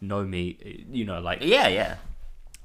[0.00, 0.86] no meat.
[0.90, 1.96] You know, like Yeah, yeah.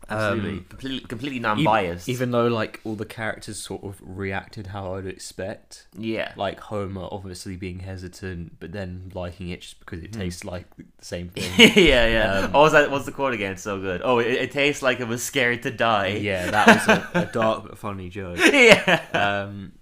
[0.08, 2.08] Absolutely, Um, completely, completely non-biased.
[2.08, 7.08] Even though like all the characters sort of reacted how I'd expect, yeah, like Homer
[7.12, 10.22] obviously being hesitant, but then liking it just because it Hmm.
[10.22, 11.52] tastes like the same thing.
[11.86, 12.34] yeah, yeah.
[12.46, 12.92] Um, what was that?
[12.92, 13.58] What's the quote again?
[13.58, 14.02] So good.
[14.04, 16.08] Oh, it, it tastes like it was scared to die.
[16.08, 18.38] yeah, that was a, a dark but funny joke.
[18.54, 19.02] yeah.
[19.14, 19.74] Um,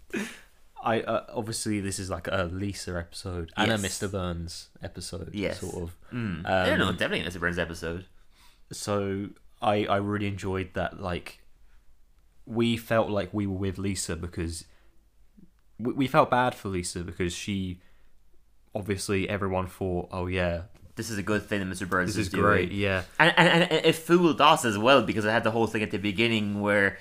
[0.86, 4.12] I uh, obviously this is like a Lisa episode and a Mr.
[4.12, 5.60] Burns episode, Yes.
[5.62, 5.98] sort of.
[6.14, 6.46] Mm.
[6.46, 6.88] I don't know.
[6.88, 7.40] Um, Definitely an Mr.
[7.40, 8.06] Burns episode.
[8.72, 9.30] So
[9.64, 11.00] I I really enjoyed that.
[11.02, 11.40] Like
[12.46, 14.66] we felt like we were with Lisa because
[15.80, 17.80] we, we felt bad for Lisa because she
[18.76, 20.64] obviously everyone thought, oh yeah,
[20.96, 21.88] This is a good thing that Mr.
[21.88, 22.44] Burns this is, is doing.
[22.44, 23.04] great, yeah.
[23.20, 25.92] And, and, and it fooled us as well because it had the whole thing at
[25.92, 26.98] the beginning where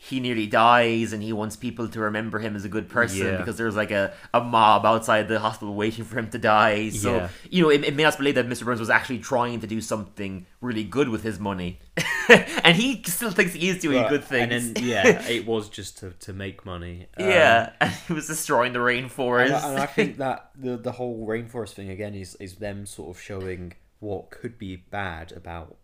[0.00, 3.36] he nearly dies and he wants people to remember him as a good person Yeah.
[3.38, 6.90] because there's like a, a mob outside the hospital waiting for him to die.
[6.90, 7.28] So, Yeah.
[7.50, 8.64] you know, it, it made us believe that Mr.
[8.64, 11.80] Burns was actually trying to do something really good with his money.
[12.62, 14.08] and he still thinks he is doing Right.
[14.08, 14.52] good things.
[14.66, 17.08] And then yeah, it was just to, to make money.
[17.16, 19.50] Um, yeah, and he was destroying the And, rainforest.
[19.52, 23.16] I- and I think that the the whole rainforest thing again is is them sort
[23.16, 25.76] of showing what could be bad about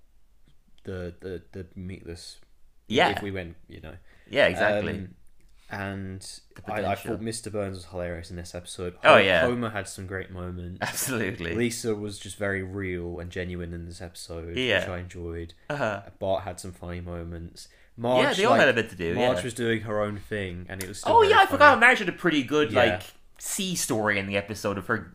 [0.84, 2.36] the the the meatless.
[2.94, 3.08] Yeah.
[3.10, 3.94] if we went, you know.
[4.30, 4.92] yeah, exactly.
[4.92, 5.14] Um,
[5.70, 7.50] and I, I thought Mr.
[7.50, 8.94] Burns was hilarious in this episode.
[9.02, 9.40] Oh, Ho- yeah.
[9.40, 10.78] Homer had some great moments.
[10.82, 11.54] Absolutely.
[11.54, 14.80] Lisa was just very real and genuine in this episode, Yeah.
[14.80, 15.54] which I enjoyed.
[15.70, 16.02] Uh-huh.
[16.18, 17.68] Bart had some funny moments.
[17.96, 19.14] Marge, Yeah, they all like, had a bit to do.
[19.14, 19.44] Marge yeah.
[19.44, 20.98] was doing her own thing, and it was.
[21.00, 21.50] Still Oh yeah, I funny.
[21.52, 21.80] forgot.
[21.80, 22.84] Marge had a pretty good Yeah.
[22.84, 23.02] like
[23.38, 25.12] sea story in the episode of her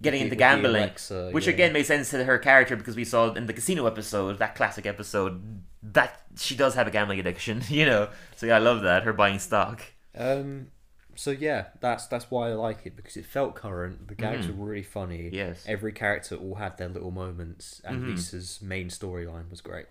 [0.00, 1.52] getting into the- with the gambling, Alexa, which yeah.
[1.54, 4.86] again made sense to her character because we saw in the casino episode, that classic
[4.86, 8.08] episode, that she does have a gambling addiction, you know.
[8.36, 9.82] So yeah, I love that her buying stock.
[10.16, 10.68] Um,
[11.14, 14.06] so yeah, that's that's why I like it because it felt current.
[14.08, 14.56] The gags Mhm.
[14.56, 15.30] were really funny.
[15.32, 15.64] Yes.
[15.66, 18.10] Every character all had their little moments, and Mhm.
[18.10, 19.86] Lisa's main storyline was great.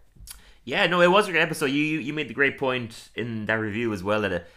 [0.64, 1.68] Yeah, no, it was a great episode.
[1.68, 4.48] You you you made the great point in that review as well that it,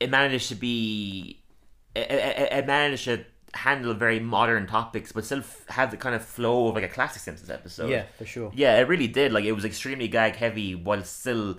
[0.00, 1.40] it managed to be
[1.94, 6.14] it, it, it managed to handle very modern topics, but still f- have the kind
[6.14, 7.90] of flow of like a classic Simpsons episode.
[7.90, 8.50] yeah, for sure.
[8.54, 9.32] yeah, it really did.
[9.32, 11.58] Like it was extremely gag heavy while still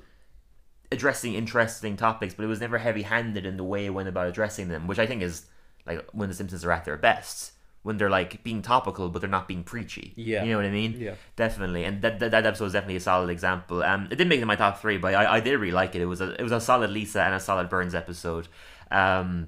[0.91, 4.27] addressing interesting topics, but it was never heavy handed in the way it went about
[4.27, 5.45] addressing them, which I think is
[5.85, 7.53] like when the Simpsons are at their best.
[7.83, 10.11] When they're like being topical, but they're not being preachy.
[10.17, 10.43] Yeah.
[10.43, 10.95] you know what I mean.
[10.99, 11.13] Yeah.
[11.37, 13.81] Definitely, and that, that, that episode is definitely a solid example.
[13.81, 15.95] Um, it didn't make it in my top three, but I, I did really like
[15.95, 16.01] it.
[16.01, 18.49] It was a it was a solid Lisa and a solid Burns episode.
[18.91, 19.47] Um,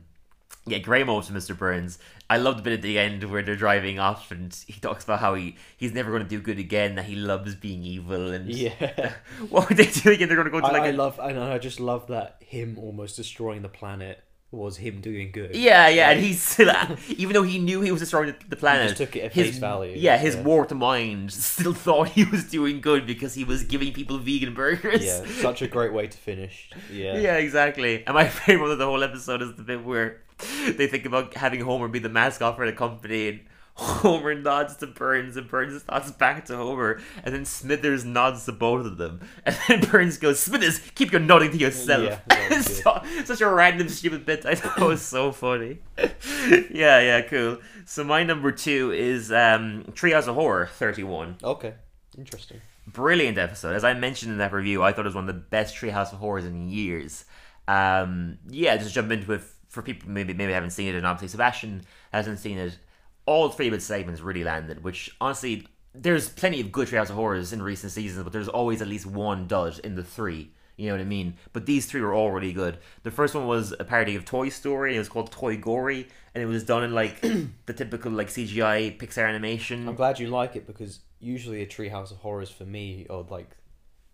[0.70, 1.58] yeah, great moment to Mr.
[1.58, 2.00] Burns.
[2.30, 5.20] I loved the bit at the end where they're driving off and he talks about
[5.20, 8.32] how he, he's never going to do good again, that he loves being evil.
[8.32, 9.14] And Yeah.
[9.50, 10.22] what were they doing?
[10.22, 12.08] And they're going to go to I, like I a, love, and I just love
[12.08, 15.56] that him almost destroying the planet was him doing good.
[15.56, 16.72] Yeah, yeah, and he's still,
[17.10, 19.58] even though he knew he was destroying the, planet, just took it at his, face
[19.60, 20.42] value, Yeah, his yeah.
[20.42, 25.06] warped mind still thought he was doing good because he was giving people vegan burgers.
[25.06, 26.70] Yeah, such a great way to finish.
[26.92, 27.18] Yeah.
[27.18, 28.04] Yeah, exactly.
[28.06, 30.22] And my favorite of the whole episode is the bit where
[30.78, 33.40] they think about having Homer be the mascot for the company, and
[33.80, 38.52] Homer nods to Burns, and Burns nods back to Homer, and then Smithers nods to
[38.52, 42.50] both of them, and then Burns goes, "Smithers, keep your nodding to yourself." Yeah, that
[42.50, 44.46] was It's so, such a random, stupid bit.
[44.46, 45.80] I thought it was so funny.
[45.98, 47.58] yeah, yeah, cool.
[47.86, 51.74] So my number two is um, Treehouse of Horror, thirty-one Okay.
[52.18, 52.60] Interesting.
[52.88, 53.76] brilliant episode.
[53.76, 56.12] As I mentioned in that review, I thought it was one of the best Treehouse
[56.12, 57.24] of Horrors in years.
[57.68, 61.30] Um, yeah, just jump into it for people maybe maybe haven't seen it, and obviously
[61.30, 62.78] Sebastian hasn't seen it.
[63.26, 67.16] All three of its segments really landed, which honestly, there's plenty of good Treehouse of
[67.16, 70.52] Horrors in recent seasons, but there's always at least one dud in the three.
[70.78, 71.36] You know what I mean?
[71.52, 72.78] But these three were all really good.
[73.04, 74.96] The first one was a parody of Toy Story.
[74.96, 77.20] It was called Toy Gory, and it was done in like
[77.66, 79.88] the typical like CGI Pixar animation.
[79.88, 83.50] I'm glad you like it because usually a Treehouse of Horrors for me are like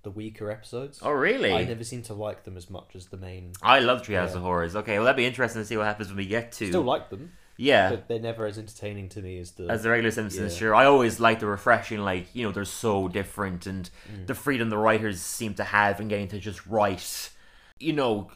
[0.05, 0.99] the weaker episodes.
[1.01, 1.51] Oh, really?
[1.51, 3.51] I never seem to like them as much as the main.
[3.61, 4.35] I love Treehouse Yeah.
[4.37, 4.75] of Horrors.
[4.77, 7.09] Okay, well that'd be interesting to see what happens when we get to Still like
[7.09, 9.67] them, yeah but they're never as entertaining to me as the.
[9.69, 10.53] as the regular Simpsons.
[10.53, 10.59] Yeah.
[10.59, 14.27] Sure, I always like the refreshing, like you know they're so different and Mm.
[14.27, 17.31] the freedom the writers seem to have in getting to just write,
[17.79, 18.29] you know,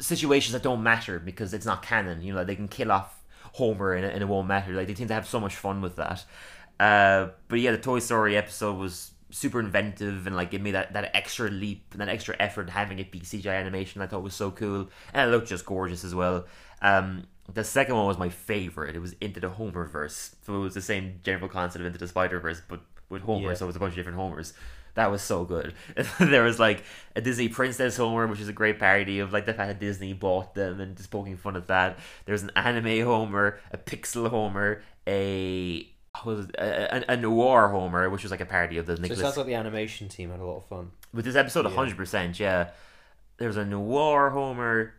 [0.00, 2.22] situations that don't matter because it's not canon.
[2.22, 3.20] You know, like they can kill off
[3.54, 4.72] Homer and, it- and it won't matter.
[4.72, 6.24] Like they seem to have so much fun with that.
[6.80, 10.92] Uh, but yeah, the Toy Story episode was super inventive and like it me that,
[10.92, 14.00] that extra leap and that extra effort having it be CGI animation.
[14.00, 16.46] I thought was so cool and it looked just gorgeous as well.
[16.80, 18.94] Um, the second one was my favorite.
[18.94, 22.08] It was Into the Homerverse, so it was the same general concept of Into the
[22.08, 23.48] Spider Verse, but with Homer.
[23.48, 23.54] Yeah.
[23.54, 24.54] So it was a bunch of different Homers.
[24.94, 25.74] That was so good.
[26.20, 26.84] there was like
[27.16, 30.12] a Disney Princess Homer, which is a great parody of like the fact that Disney
[30.12, 31.98] bought them and just poking fun at that.
[32.24, 38.08] There's an anime Homer, a pixel Homer, a Oh, was a, a, a noir Homer,
[38.08, 39.18] which was like a parody of the Nicholas.
[39.18, 40.92] so it sounds like the animation team had a lot of fun.
[41.12, 42.70] with this episode, hundred percent, yeah.
[43.38, 44.94] There was a noir Homer.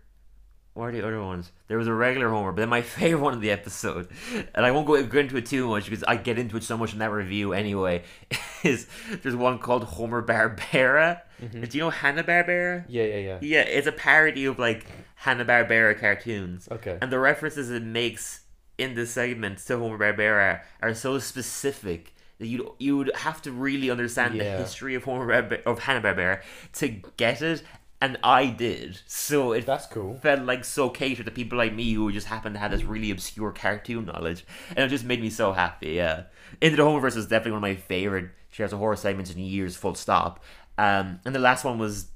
[0.74, 1.54] What are the other ones?
[1.70, 4.10] There was a regular Homer, but then my favorite one of the episode,
[4.54, 6.78] and I won't go, go into it too much because I get into it so
[6.78, 8.04] much in that review anyway.
[8.64, 8.88] Is
[9.22, 11.22] there's one called Homer Barbera?
[11.42, 11.62] Mm-hmm.
[11.62, 12.84] Do you know Hanna Barbera?
[12.90, 13.38] Yeah, yeah, yeah.
[13.42, 16.68] Yeah, it's a parody of like Hanna Barbera cartoons.
[16.70, 16.98] Okay.
[17.02, 18.42] And the references it makes
[18.78, 23.52] in this segment to Homer Barbera are so specific that you you would have to
[23.52, 25.32] really understand the history of Homer
[25.66, 26.42] of Hanna Barbera
[26.74, 27.64] to get it.
[28.02, 30.16] And I did, so it That's cool.
[30.16, 33.10] felt like so catered to people like me who just happen to have this really
[33.10, 35.92] obscure cartoon knowledge, and it just made me so happy.
[35.94, 36.24] Yeah,
[36.62, 39.78] Into the Homerverse is definitely one of my favorite shares of horror segments in years.
[39.78, 40.44] Full stop.
[40.78, 42.08] Um, and the last one was,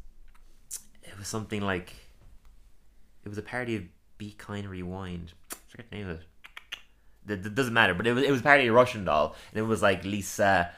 [1.02, 1.94] it was something like,
[3.24, 3.84] it was a parody of
[4.18, 5.32] Be Kind Rewind.
[5.52, 6.26] I forget the name of it.
[7.30, 9.68] It, doesn't matter, but it was it was a parody of Russian Doll, and it
[9.68, 10.72] was like Lisa.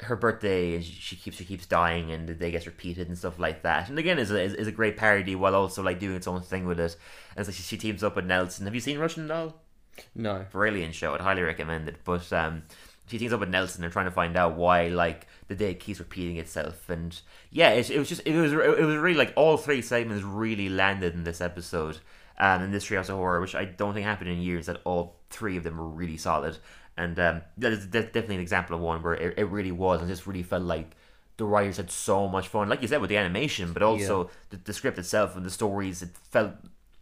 [0.00, 3.36] Her birthday, and she keeps she keeps dying, and the day gets repeated and stuff
[3.40, 3.88] like that.
[3.88, 6.40] And again, is a is, is a great parody while also like doing its own
[6.40, 6.94] thing with it.
[7.36, 8.66] And so she, she teams up with Nelson.
[8.66, 9.56] Have you seen Russian Doll?
[10.14, 10.46] No.
[10.52, 11.14] brilliant show.
[11.14, 11.96] I'd highly recommend it.
[12.04, 12.62] But um,
[13.06, 13.80] she teams up with Nelson.
[13.80, 16.88] They're trying to find out why like the day keeps repeating itself.
[16.88, 17.18] And
[17.50, 20.68] yeah, it, it was just it was it was really like all three segments really
[20.68, 21.98] landed in this episode.
[22.40, 25.16] Um, in this Treehouse of Horror, which I don't think happened in years, that all
[25.28, 26.58] three of them were really solid.
[26.96, 30.00] And um, that is that's definitely an example of one where it, it really was,
[30.00, 30.96] and just really felt like
[31.36, 32.68] the writers had so much fun.
[32.68, 36.02] Like you said with the animation, but also the, the script itself and the stories.
[36.02, 36.52] It felt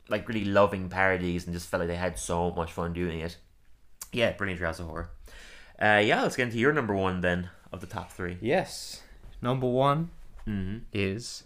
[0.08, 3.36] like really loving parodies, and just felt like they had so much fun doing it.
[4.12, 5.10] Yeah, brilliant Treehouse of Horror.
[5.80, 8.38] Uh, yeah, let's get into your number one then of the top three.
[8.40, 9.02] Yes.
[9.42, 10.10] Number one
[10.48, 10.78] Mm-hmm.
[10.92, 11.42] is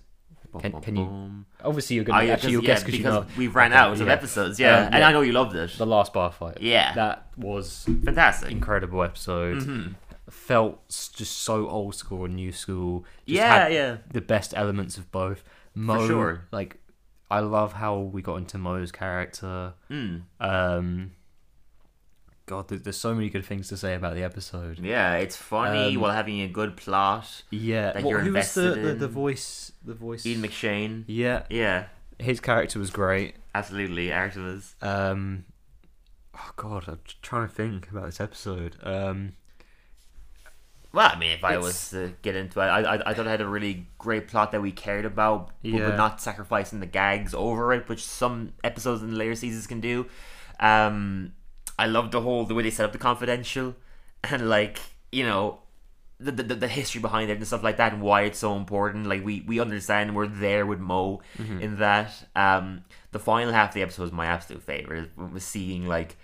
[0.59, 3.27] Can- can you- obviously you're gonna Oh, yeah, actually you'll yeah, guess cause you know
[3.37, 4.13] we've ran out of yeah.
[4.13, 4.59] episodes.
[4.59, 5.05] Yeah, Um, and.
[5.05, 5.71] I know you loved it.
[5.79, 6.59] the last bar fight.
[6.61, 6.93] Yeah.
[6.95, 8.51] that was Fantastic.
[8.51, 9.59] incredible episode.
[9.63, 9.95] Mhm.
[10.29, 10.81] Felt
[11.17, 13.05] just so old school and new school.
[13.27, 13.97] Just Yeah, had yeah.
[14.13, 15.43] the best elements of both.
[15.75, 16.47] Moe, sure.
[16.53, 16.79] like
[17.31, 19.75] I love how we got into Moe's character.
[19.91, 20.23] Mm.
[20.41, 21.13] Um,
[22.51, 24.81] God, there's so many good things to say about the episode.
[24.81, 27.43] Yeah, it's funny Um, while having a good plot.
[27.51, 29.71] Yeah, That what- you're who was the, invested the, the voice?
[29.85, 30.27] The voice.
[30.27, 31.05] Ian McShane.
[31.07, 31.85] yeah, Yeah,
[32.19, 33.37] his character was great.
[33.55, 34.13] absolutely.
[34.13, 34.75] Artemis.
[34.83, 35.45] Um,
[36.35, 38.77] oh God, I'm trying to think about this episode.
[38.83, 39.35] Um,
[40.93, 43.27] Well, I mean, if I It's- was to get into it, I, I, I thought
[43.27, 45.89] it had a really great plot that we cared about, but Yeah.
[45.89, 49.81] we're not sacrificing the gags over it, which some episodes in the later seasons can
[49.81, 50.07] do.
[50.59, 51.33] Um,
[51.85, 53.75] I love the whole the way they set up the confidential,
[54.25, 54.79] and like
[55.13, 55.61] you know,
[56.19, 59.07] the, the the history behind it and stuff like that, and why it's so important.
[59.07, 61.61] Like we we understand we're there with Moe Mm-hmm.
[61.61, 62.11] in that.
[62.37, 65.11] Um, the final half of the episode was my absolute favorite.
[65.17, 66.17] Was seeing like.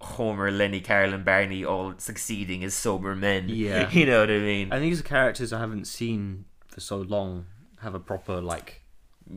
[0.00, 3.48] Homer, Lenny, Carl, and Barney all succeeding as sober men.
[3.48, 3.88] Yeah.
[3.98, 4.70] you know what I mean.
[4.70, 7.46] and these are characters I haven't seen for so long
[7.80, 8.82] have a proper like.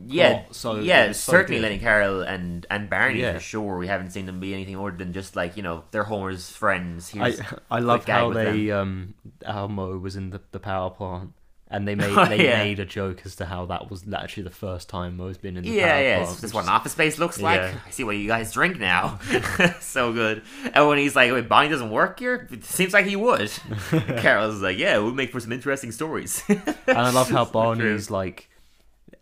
[0.06, 1.60] Yeah, so yeah, so certainly.
[1.62, 3.32] Lenny Carl and and Barney Yeah.
[3.34, 3.78] for sure.
[3.78, 7.10] We haven't seen them be anything more than just like you know they're Homer's friends.
[7.14, 9.14] I Here's, I love how they um
[9.46, 11.32] how Moe was in the, the power plant
[11.70, 12.58] and they made Oh, they yeah.
[12.64, 15.64] made a joke as to how that was actually the first time Moe's been in
[15.64, 16.30] the yeah, power yeah, plant.
[16.30, 17.60] just which what is- an office space looks like.
[17.60, 17.74] Yeah.
[17.86, 19.18] I see what you guys drink now.
[19.80, 20.42] so good.
[20.74, 23.50] And when he's like, "Wait, Barney doesn't work here," it seems like he would.
[24.18, 26.62] Carl's like, "Yeah, we'll make for some interesting stories." and
[26.98, 28.50] I love how Barney's like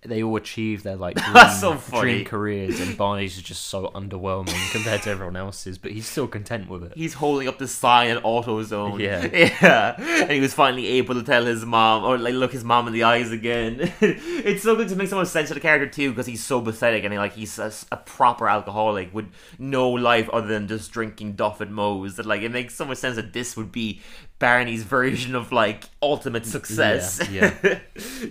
[0.08, 4.70] they all achieve their like dream, so dream careers and Barney's is just so underwhelming
[4.72, 6.92] compared to everyone else's but he's still content with it.
[6.94, 9.00] He's holding up the sign at AutoZone.
[9.00, 9.26] Yeah.
[9.32, 10.22] yeah.
[10.22, 12.92] And he was finally able to tell his mom, or like look his mom in
[12.92, 13.92] the eyes again.
[14.00, 16.60] it's so good to make so much sense to the character too, because he's so
[16.60, 19.26] pathetic and he, like he's a, a proper alcoholic with
[19.58, 22.16] no life other than just drinking Duff at Moe's.
[22.16, 24.00] That like it makes so much sense that this would be
[24.38, 27.26] Barney's version of like ultimate success.
[27.30, 27.78] Yeah,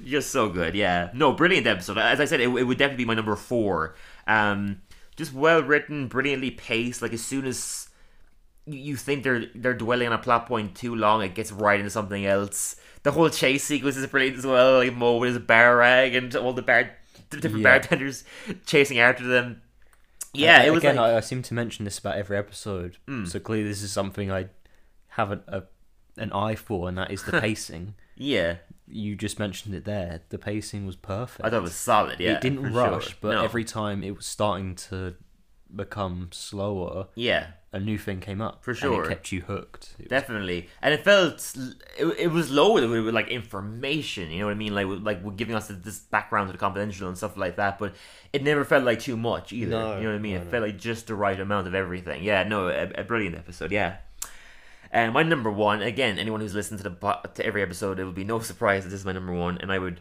[0.06, 0.76] just so good.
[0.76, 1.10] Yeah.
[1.14, 1.98] No, brilliant episode.
[1.98, 3.96] As I said, it, it would definitely be my number four.
[4.28, 4.82] Um,
[5.16, 7.02] just well written, brilliantly paced.
[7.02, 7.90] Like as soon as
[8.68, 11.90] you think they're they're dwelling on a plot point too long, it gets right into
[11.90, 12.76] something else.
[13.04, 14.78] The whole chase sequence is brilliant as well.
[14.80, 16.92] Like Moe with his bar rag and all the bar
[17.32, 17.78] the different Yeah.
[17.80, 18.24] bartenders
[18.66, 19.62] chasing after them.
[20.34, 20.98] Yeah, it was again.
[20.98, 23.26] like, I, I seem to mention this about every episode, Mm.
[23.28, 24.48] so clearly this is something I
[25.10, 25.64] haven't a
[26.18, 27.96] an eye for, and that is the pacing.
[28.16, 28.56] yeah.
[28.88, 30.22] you just mentioned it there.
[30.30, 31.46] The pacing was perfect.
[31.46, 32.20] I thought it was solid.
[32.20, 33.16] Yeah, it didn't rush, sure.
[33.22, 33.44] but No.
[33.44, 35.16] every time it was starting to
[35.76, 37.48] become slower, yeah.
[37.74, 38.64] a new thing came up.
[38.64, 39.04] For sure.
[39.06, 39.96] it kept you hooked.
[39.98, 41.54] It was- Definitely, and it felt
[41.98, 44.30] it, it was loaded with, like information.
[44.32, 44.74] You know what I mean?
[44.76, 47.80] Like like giving us this background to the confidential and stuff like that.
[47.80, 47.96] But
[48.32, 49.72] it never felt like too much either.
[49.72, 50.36] No, you know what I mean?
[50.36, 52.24] no, it felt like just the right amount of everything.
[52.24, 53.72] Yeah, no, a, a brilliant episode.
[53.72, 53.98] Yeah.
[54.96, 58.14] And my number one, again, anyone who's listened to the to every episode, it will
[58.14, 60.00] be no surprise that this is my number one, and I would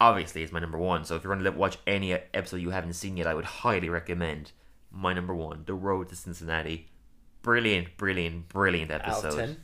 [0.00, 1.04] obviously it's my number one.
[1.04, 3.90] So if you're going to watch any episode you haven't seen yet, I would highly
[3.90, 4.52] recommend
[4.90, 6.88] my number one, The Road to Cincinnati.
[7.42, 9.26] Brilliant, brilliant, brilliant episode.
[9.26, 9.56] Out of ten.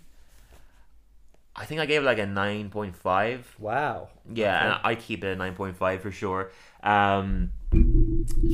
[1.56, 3.56] I think I gave it like a nine point five.
[3.58, 4.10] Wow.
[4.30, 6.50] Yeah, and I keep it a nine point five for sure.
[6.82, 7.52] Um,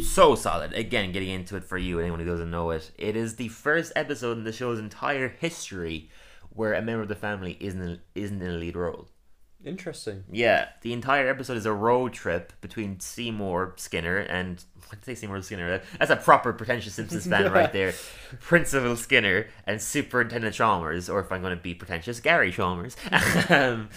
[0.03, 0.73] so solid.
[0.73, 3.93] Again, getting into it for you, anyone who doesn't know it, it is the first
[3.97, 6.11] episode in the show's entire history
[6.51, 9.09] where a member of the family isn't isn't in a lead role.
[9.65, 10.25] Interesting.
[10.31, 15.41] Yeah, the entire episode is a road trip between Seymour Skinner and I say Seymour
[15.43, 15.81] Skinner?
[15.99, 17.95] That's a proper pretentious Simpsons fan right there.
[18.41, 22.97] Principal Skinner and Superintendent Chalmers, or if I'm going to be pretentious, Gary Chalmers.
[23.49, 23.89] um,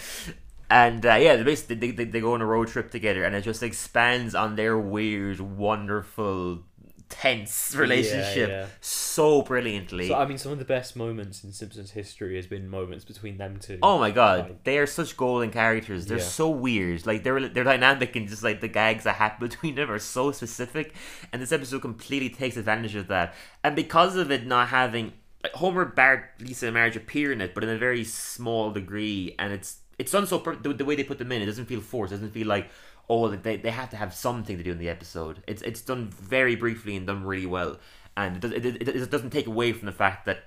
[0.70, 3.34] and uh, yeah, they basically they, they, they go on a road trip together, and
[3.34, 6.64] it just expands on their weird, wonderful,
[7.08, 8.66] tense relationship yeah.
[8.80, 10.08] so brilliantly.
[10.08, 13.38] So I mean, some of the best moments in Simpsons history has been moments between
[13.38, 13.78] them two.
[13.82, 16.06] Oh my god, Like- they are such golden characters.
[16.06, 16.24] They're Yeah.
[16.24, 17.06] so weird.
[17.06, 20.32] Like they're they're dynamic and just like the gags that happen between them are so
[20.32, 20.94] specific.
[21.32, 23.34] And this episode completely takes advantage of that.
[23.62, 25.12] And because of it not having
[25.42, 29.34] like Homer, Bart, Lisa, and Marge appear in it, but in a very small degree,
[29.38, 31.42] and it's it's done so per- the, the way they put them in.
[31.42, 32.12] It doesn't feel forced.
[32.12, 32.68] It doesn't feel like
[33.08, 35.42] oh they they have to have something to do in the episode.
[35.46, 37.78] It's it's done very briefly and done really well.
[38.16, 40.44] And it, does, it, it, it doesn't take away from the fact that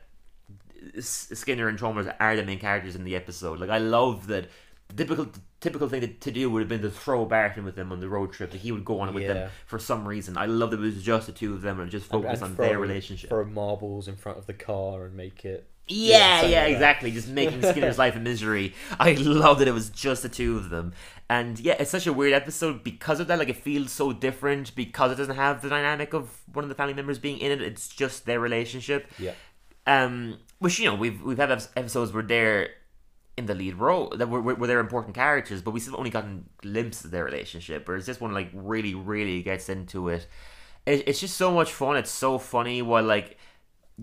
[0.99, 3.59] Skinner and Chalmers are the main characters in the episode.
[3.59, 4.49] Like I love that.
[4.89, 5.27] The typical
[5.59, 8.09] typical thing to, to do would have been to throw Barton with them on the
[8.09, 8.49] road trip.
[8.51, 9.33] That he would go on with Yeah.
[9.33, 10.35] them for some reason.
[10.35, 12.55] I love that it was just the two of them and just focus and on
[12.55, 13.29] throw- their relationship.
[13.29, 17.11] Throw marbles in front of the car and make it Yeah, yeah, like exactly.
[17.11, 18.73] Just making Skinner's life a misery.
[18.99, 20.93] I love that it was just the two of them.
[21.29, 23.39] And yeah, it's such a weird episode because of that.
[23.39, 26.75] Like, it feels so different because it doesn't have the dynamic of one of the
[26.75, 27.61] family members being in it.
[27.61, 29.11] It's just their relationship.
[29.17, 29.33] Yeah.
[29.87, 32.69] Um, which you know we've we've had episodes where they're
[33.39, 37.05] in the lead role that were, where they're important characters, but we've only gotten glimpses
[37.05, 37.87] of their relationship.
[37.87, 40.27] Whereas this one like really really gets into it.
[40.85, 41.95] it it's just so much fun.
[41.95, 43.37] It's so funny while like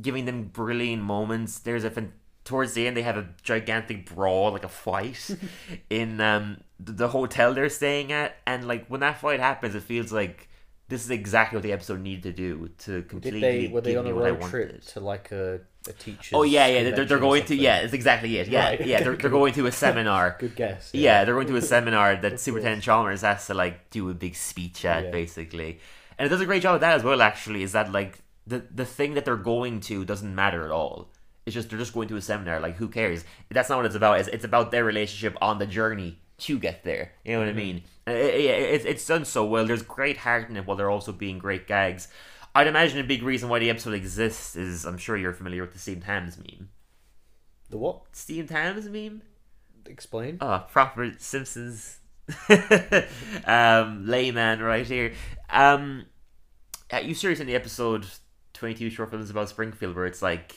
[0.00, 1.58] giving them brilliant moments.
[1.60, 2.12] There's a fan-
[2.44, 5.36] towards the end they have a gigantic brawl, like a fight
[5.90, 10.12] in um the hotel they're staying at, and like when that fight happens, it feels
[10.12, 10.48] like
[10.88, 13.40] this is exactly what the episode needed to do to completely.
[13.40, 16.32] Did they were they give on a road trip to like a a teacher's?
[16.34, 16.90] Oh yeah, yeah.
[16.90, 17.78] They're, they're going to yeah.
[17.78, 18.48] It's exactly it.
[18.48, 18.86] Yeah, Right.
[18.86, 19.02] yeah.
[19.02, 20.36] They're, they're going to a seminar.
[20.40, 20.90] Good guess.
[20.92, 24.36] Yeah, they're going to a seminar that Superintendent Chalmers has to like do a big
[24.36, 25.10] speech at, Yeah.
[25.10, 25.80] basically,
[26.18, 27.20] and it does a great job of that as well.
[27.22, 31.10] Actually, is that like the the thing that they're going to doesn't matter at all.
[31.44, 32.60] It's just they're just going to a seminar.
[32.60, 33.24] Like who cares?
[33.50, 34.20] That's not what it's about.
[34.20, 37.12] It's, it's about their relationship on the journey to get there.
[37.24, 37.82] You know what I mean?
[38.06, 39.66] And It, it, it's it's done so well.
[39.66, 42.08] There's great heart in it while they're also being great gags.
[42.54, 45.72] I'd imagine a big reason why the episode exists is I'm sure you're familiar with
[45.72, 46.70] the steamed hams meme.
[47.68, 48.02] The what?
[48.12, 49.22] Steamed hams meme?
[49.84, 50.38] Explain.
[50.40, 51.98] Oh, proper Simpsons
[53.44, 55.12] um, layman right here.
[55.50, 56.06] Um,
[56.92, 58.06] uh, you serious in the episode
[58.56, 60.56] 22 short films about Springfield where it's like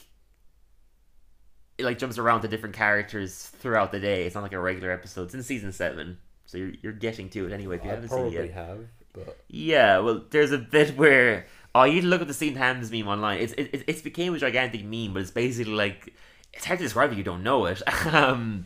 [1.77, 4.25] it like jumps around to different characters throughout the day.
[4.25, 5.23] It's not like a regular episode.
[5.25, 6.17] It's in season 7.
[6.45, 8.51] So you're, you're getting to it anyway if you I haven't seen it yet.
[8.51, 8.79] have,
[9.13, 11.45] but Yeah, well, there's a bit where
[11.75, 13.39] oh, you need to look at the Steamed Hams meme online.
[13.39, 16.13] It's it, it's became a gigantic meme, but it's basically like
[16.53, 17.81] it's hard to describe if you don't know it.
[18.13, 18.65] um,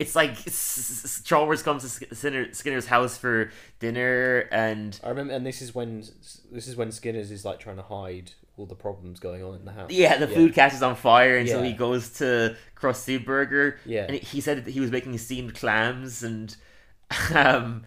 [0.00, 0.34] it's like
[1.24, 5.34] Chalmers comes to Skinner, Skinner's house for dinner, and I remember.
[5.34, 6.00] And this is when
[6.50, 9.64] this is when Skinner's is like trying to hide all the problems going on in
[9.64, 9.90] the house.
[9.90, 13.78] yeah, the food catches on fire, and so he goes to Krusty Burger.
[13.84, 14.06] Yeah.
[14.08, 16.56] and he said that he was making steamed clams, and
[17.34, 17.84] um,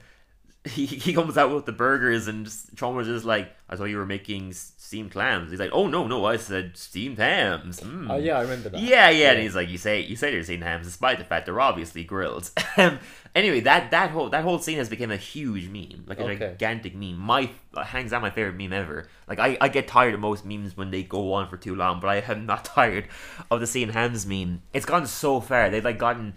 [0.66, 4.06] he he comes out with the burgers, and Chalmers is like, "I thought you were
[4.06, 4.54] making
[4.94, 8.10] steamed clams." He's like, "Oh no, no, I said steamed hams." Mm.
[8.10, 8.80] Oh yeah, I remember that.
[8.80, 11.46] Yeah, yeah, and he's like, you say you say they're steamed hams, despite the fact
[11.46, 12.50] they're obviously grilled.
[12.76, 12.98] Um,
[13.36, 16.38] anyway, that that whole that whole scene has become a huge meme, like a Okay.
[16.38, 17.18] gigantic meme.
[17.20, 17.52] My
[17.94, 19.08] hangs down my favorite meme ever.
[19.28, 22.00] Like I, I get tired of most memes when they go on for too long,
[22.00, 23.06] but I am not tired
[23.52, 24.62] of the steamed hams meme.
[24.74, 25.70] It's gone so far.
[25.70, 26.34] They've like gotten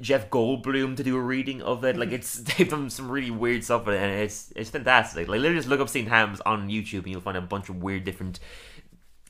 [0.00, 1.96] Jeff Goldblum to do a reading of it.
[1.96, 5.28] Like it's they've done some really weird stuff with it, and it's it's fantastic.
[5.28, 7.76] Like literally just look up steamed hams on YouTube, and you'll find a bunch of
[7.82, 8.40] weird different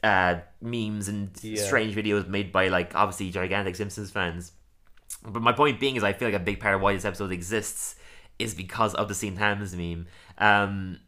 [0.03, 1.62] uh, memes and Yeah.
[1.62, 4.53] strange videos made by like obviously gigantic Simpsons fans.
[5.27, 7.33] But my point being is, I feel like a big part of why this episode
[7.33, 7.95] exists
[8.39, 10.07] is because of the steamed hams meme.
[10.39, 10.99] Um,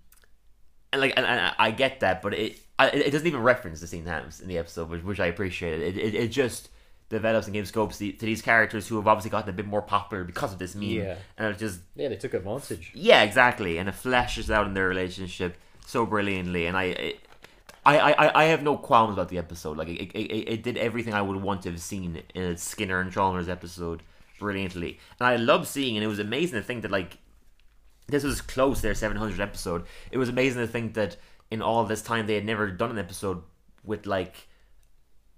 [0.92, 3.86] and like, and, and I get that, but it I, it doesn't even reference the
[3.86, 5.80] steamed hams in the episode, which, which I appreciate.
[5.80, 6.68] It, it it just
[7.08, 10.24] develops and gives scopes to, these characters who have obviously gotten a bit more popular
[10.24, 10.90] because of this meme.
[10.90, 11.16] Yeah.
[11.38, 12.92] and it just Yeah, they took advantage.
[12.94, 17.20] yeah, exactly, and it flashes out in their relationship so brilliantly, and I, it,
[17.84, 19.76] I, I, I have no qualms about the episode.
[19.76, 23.00] Like it, it, it, did everything I would want to have seen in a Skinner
[23.00, 24.02] and Chalmers episode
[24.40, 25.96] brilliantly, and I love seeing.
[25.96, 27.18] And it was amazing to think that like
[28.08, 29.84] this was close to their 700 episode.
[30.10, 31.16] It was amazing to think that
[31.50, 33.42] in all this time they had never done an episode
[33.84, 34.48] with like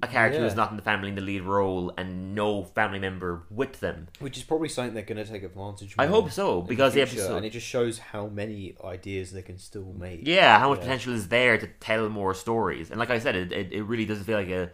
[0.03, 3.43] a character who's not in the family in the lead role and no family member
[3.51, 4.07] with them.
[4.21, 5.93] Which is probably something they're going to take advantage.
[5.95, 5.99] Of.
[5.99, 9.43] I hope so because the future, episode and it just shows how many ideas they
[9.43, 10.21] can still make.
[10.27, 10.85] Yeah, how much Yeah.
[10.85, 12.91] potential is there to tell more stories?
[12.91, 14.71] And like I said, it, it, it really doesn't feel like a,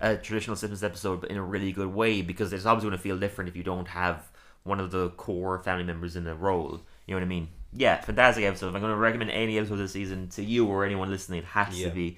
[0.00, 3.02] a traditional Simpsons episode, but in a really good way because it's obviously going to
[3.02, 4.30] feel different if you don't have
[4.62, 6.80] one of the core family members in the role.
[7.06, 7.48] You know what I mean?
[7.72, 8.68] Yeah, fantastic episode.
[8.68, 11.40] If I'm going to recommend any episode of this season to you or anyone listening,
[11.40, 11.88] it has Yeah.
[11.88, 12.16] to be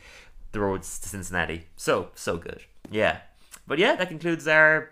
[0.52, 1.66] The Roads to Cincinnati.
[1.76, 2.62] So, so good.
[2.90, 3.18] Yeah.
[3.66, 4.90] But yeah, that concludes our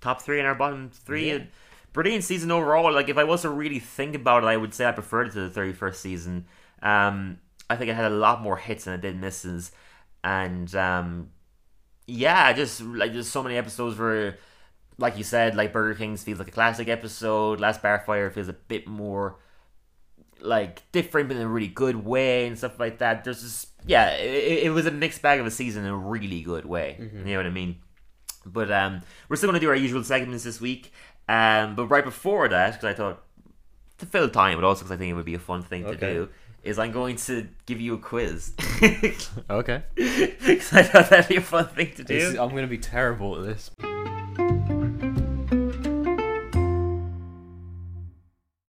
[0.00, 1.30] top three and our bottom three.
[1.30, 1.44] Yeah.
[1.92, 2.92] Brilliant season overall.
[2.92, 5.32] Like, if I was to really think about it, I would say I preferred it
[5.32, 6.46] to the 31st season.
[6.82, 7.38] Um,
[7.70, 9.72] I think it had a lot more hits than it did misses.
[10.24, 11.30] And um,
[12.06, 14.38] yeah, just like there's so many episodes where,
[14.96, 17.60] like you said, like Burger King's feels like a classic episode.
[17.60, 19.36] Last Barfighter feels a bit more
[20.40, 23.24] like different, but in a really good way and stuff like that.
[23.24, 26.42] There's just yeah, it, it was a mixed bag of a season in a really
[26.42, 26.96] good way.
[26.98, 27.76] You know what I mean?
[28.46, 30.92] But um, we're still going to do our usual segments this week.
[31.28, 33.22] Um, but right before that, because I thought
[33.98, 35.90] to fill time, but also because I think it would be a fun thing to
[35.96, 36.28] do,
[36.62, 38.52] is I'm going to give you a quiz.
[39.50, 39.82] Okay.
[39.96, 42.14] Because I thought that'd be a fun thing to do.
[42.14, 43.70] is- I'm going to be terrible at this.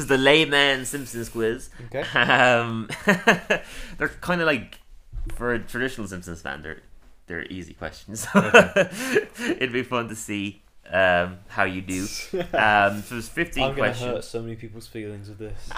[0.06, 1.70] Is the layman Simpsons quiz.
[1.86, 2.02] Okay.
[2.20, 2.90] Um,
[3.98, 4.80] they're kind of like
[5.36, 6.82] for a traditional Simpsons fan, they're
[7.28, 8.28] they're easy questions.
[8.36, 12.06] It'd be fun to see um, how you do.
[12.54, 14.12] Um, so it's 15 I'm gonna questions.
[14.12, 15.70] hurt so many people's feelings with this.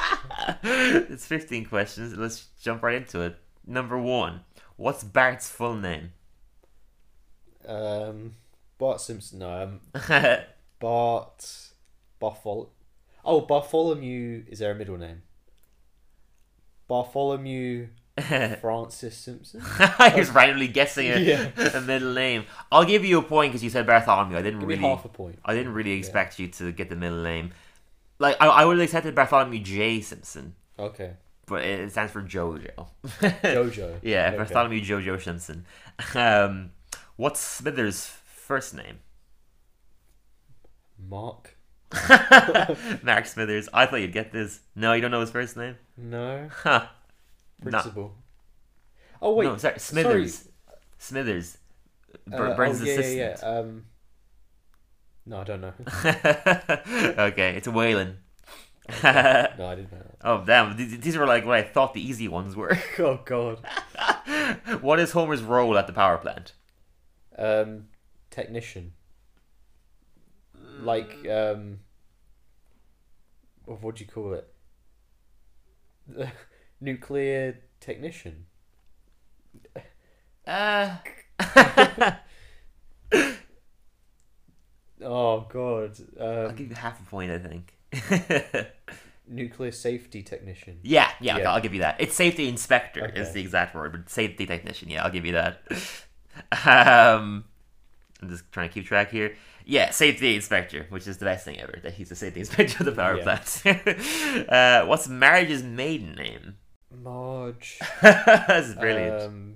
[0.64, 2.18] it's 15 questions.
[2.18, 3.38] Let's jump right into it.
[3.66, 4.42] Number one.
[4.76, 6.12] What's Bart's full name?
[7.68, 8.36] Um,
[8.78, 9.40] Bart Simpson.
[9.40, 9.80] No, um,
[10.80, 11.46] Bart
[12.22, 12.68] Barthol.
[13.28, 14.46] Oh, Bartholomew.
[14.48, 15.22] Is there a middle name?
[16.88, 17.88] Bartholomew
[18.62, 19.62] Francis Simpson.
[19.66, 21.50] I was randomly guessing a, Yeah.
[21.76, 22.46] a middle name.
[22.72, 24.38] I'll give you a point because you said Bartholomew.
[24.38, 24.82] I didn't Give really.
[24.82, 25.38] half a point.
[25.46, 27.52] I didn't really expect you to get the middle name.
[28.20, 31.12] Like I, I would have accepted Bartholomew J Simpson, Okay.
[31.46, 32.88] but it, it stands for JoJo.
[33.20, 34.00] Jojo.
[34.02, 34.38] yeah, Okay.
[34.38, 35.66] Bartholomew JoJo Simpson.
[36.16, 36.72] Um,
[37.18, 39.00] what's Smithers' first name?
[40.98, 41.57] Mark.
[43.04, 43.70] Mark Smithers.
[43.74, 44.60] I thought you'd get this.
[44.76, 45.76] No, you don't know his first name.
[45.98, 46.50] No.
[46.52, 46.88] Huh.
[47.62, 48.16] Principal.
[49.22, 49.46] Oh wait.
[49.46, 50.48] no, sorry, Smithers.
[51.00, 51.58] Smithers.
[52.28, 53.18] Bur- Uh, Burns' oh, yeah, assistant.
[53.18, 53.60] yeah, yeah.
[53.60, 53.86] Um.
[55.26, 55.74] No, I don't know.
[57.26, 58.16] okay, it's Waylon.
[59.04, 59.10] no,
[59.68, 60.06] I didn't know.
[60.24, 60.78] oh damn!
[60.78, 62.78] These, these were like what I thought the easy ones were.
[63.00, 63.60] Oh god.
[64.82, 66.54] what is Homer's role at the power plant?
[67.38, 67.86] Um,
[68.30, 68.94] technician.
[70.82, 71.80] Like um.
[73.66, 74.48] What do you call it?
[76.82, 78.46] Nuclear technician.
[80.46, 80.96] Uh,
[85.02, 85.98] Oh god.
[86.20, 87.74] I'll Um, give you half a point, I think.
[89.28, 90.80] nuclear safety technician.
[90.84, 91.52] yeah, yeah, okay, Yeah.
[91.52, 91.98] I'll give you that.
[92.00, 94.90] It's safety inspector is the exact word, but safety technician.
[94.90, 95.62] Yeah, I'll give you that.
[96.66, 97.46] Um,
[98.22, 99.36] I'm just trying to keep track here.
[99.70, 101.78] Yeah, safety inspector, which is the best thing ever.
[101.84, 103.24] That he's the safety inspector of the power Yeah.
[103.24, 104.48] plant.
[104.50, 106.56] uh, what's Marge's maiden name?
[106.90, 107.78] Marge.
[108.02, 109.22] That's brilliant.
[109.24, 109.56] Um,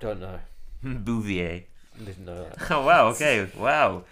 [0.00, 0.40] don't know.
[0.82, 1.64] Bouvier.
[1.98, 2.70] Didn't know that.
[2.70, 4.04] Oh wow, okay, wow.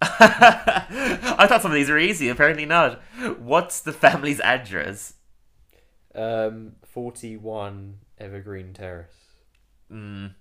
[0.00, 3.00] I thought some of these were easy, apparently not.
[3.38, 5.14] What's the family's address?
[6.14, 9.14] Um, forty-one Evergreen Terrace.
[9.92, 10.34] Mm.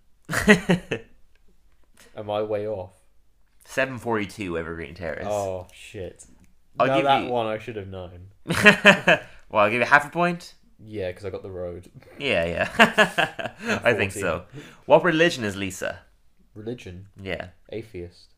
[2.18, 2.94] Am I way off?
[3.66, 5.28] 742 Evergreen Terrace.
[5.30, 6.26] Oh shit!
[6.80, 8.28] I'll no, give that you- one I should have known.
[8.46, 9.20] well,
[9.54, 10.54] I'll give you half a point.
[10.80, 11.90] Yeah, because I got the road.
[12.20, 12.70] Yeah, yeah.
[13.84, 14.22] I think 14.
[14.22, 14.44] so.
[14.86, 16.00] What religion is Lisa?
[16.54, 17.48] Religion, Yeah.
[17.72, 18.34] atheist,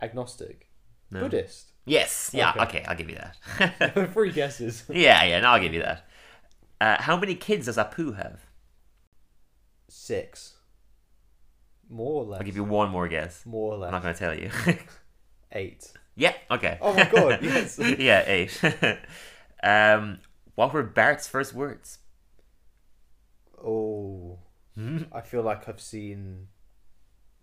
[0.00, 0.68] agnostic,
[1.10, 1.20] No.
[1.20, 1.72] Buddhist.
[1.84, 2.30] Yes.
[2.32, 2.50] Yeah.
[2.52, 2.62] Okay.
[2.62, 2.84] Okay.
[2.84, 4.10] I'll give you that.
[4.12, 4.84] Three guesses.
[4.88, 5.22] yeah.
[5.24, 5.40] Yeah.
[5.40, 6.04] No, I'll give you that.
[6.80, 8.40] Uh, how many kids does Apu have?
[9.88, 10.55] Six.
[11.88, 12.40] More or less.
[12.40, 13.44] I'll give you one more guess.
[13.46, 13.88] more or less.
[13.88, 14.50] I'm not going to tell you.
[15.52, 15.92] Eight.
[16.16, 16.34] yeah.
[16.50, 16.78] Okay.
[16.80, 17.38] Oh my god!
[17.42, 17.78] Yes.
[17.78, 18.60] yeah, eight.
[19.62, 20.18] um,
[20.54, 21.98] what were Bart's first words?
[23.64, 24.38] oh,
[25.12, 26.48] I feel like I've seen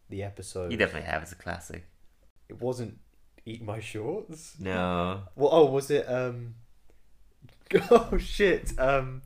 [0.10, 0.72] the episode.
[0.72, 1.24] You definitely have.
[1.24, 1.86] It's a classic.
[2.50, 3.00] It wasn't
[3.46, 4.56] eat my shorts.
[4.60, 5.24] No.
[5.36, 6.06] Well, oh, was it?
[6.10, 6.56] Um.
[7.90, 8.72] Oh shit!
[8.78, 9.24] Um.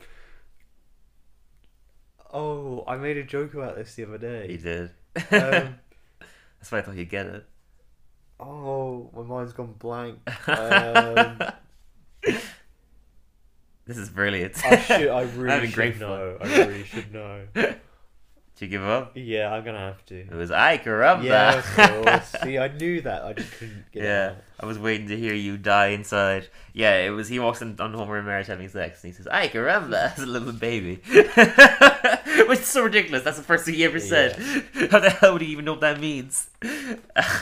[2.34, 4.48] Oh, I made a joke about this the other day.
[4.50, 4.92] You did.
[5.32, 5.76] Um,
[6.60, 7.46] That's why I thought you'd get it.
[8.40, 10.20] oh, my mind's gone blank.
[10.48, 11.40] Um,
[13.86, 14.54] This is brilliant.
[14.66, 15.08] I should.
[15.08, 16.38] I really having should know.
[16.42, 17.46] I really should know.
[18.58, 19.12] Did you give up?
[19.14, 20.16] Yeah, I'm gonna have to.
[20.20, 21.24] It was Ay Caramba.
[21.24, 22.36] Yeah, of course.
[22.44, 23.24] See, I knew that.
[23.24, 24.44] I just couldn't get Yeah, it.
[24.60, 26.48] I was waiting to hear you die inside.
[26.74, 27.28] Yeah, it was.
[27.28, 30.24] He walks in on Homer and Marge having sex, and he says, "Ay caramba," as
[30.24, 30.96] a little baby,
[32.48, 33.22] which is so ridiculous.
[33.24, 34.36] That's the first thing he ever said.
[34.90, 36.50] How the hell would he even know what that means?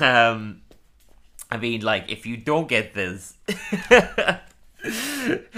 [0.02, 0.64] Um,
[1.50, 3.36] I mean, like, if you don't get this,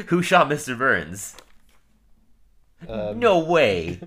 [0.05, 0.77] who shot Mr.
[0.77, 1.35] Burns?
[2.87, 3.99] Um, no way.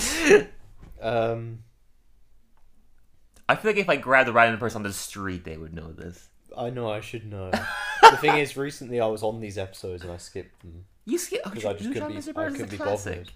[1.00, 1.58] Um,
[3.48, 5.92] I feel like if I grabbed a random person on the street, they would know
[5.92, 6.28] this.
[6.56, 7.50] I know I should know.
[8.02, 11.42] the thing is, recently I was on these episodes and I skipped them You skip.
[11.44, 12.14] Oh, because I just couldn't be.
[12.14, 12.30] Mr.
[12.30, 13.12] I Burns is couldn't a be classic.
[13.12, 13.32] bothered.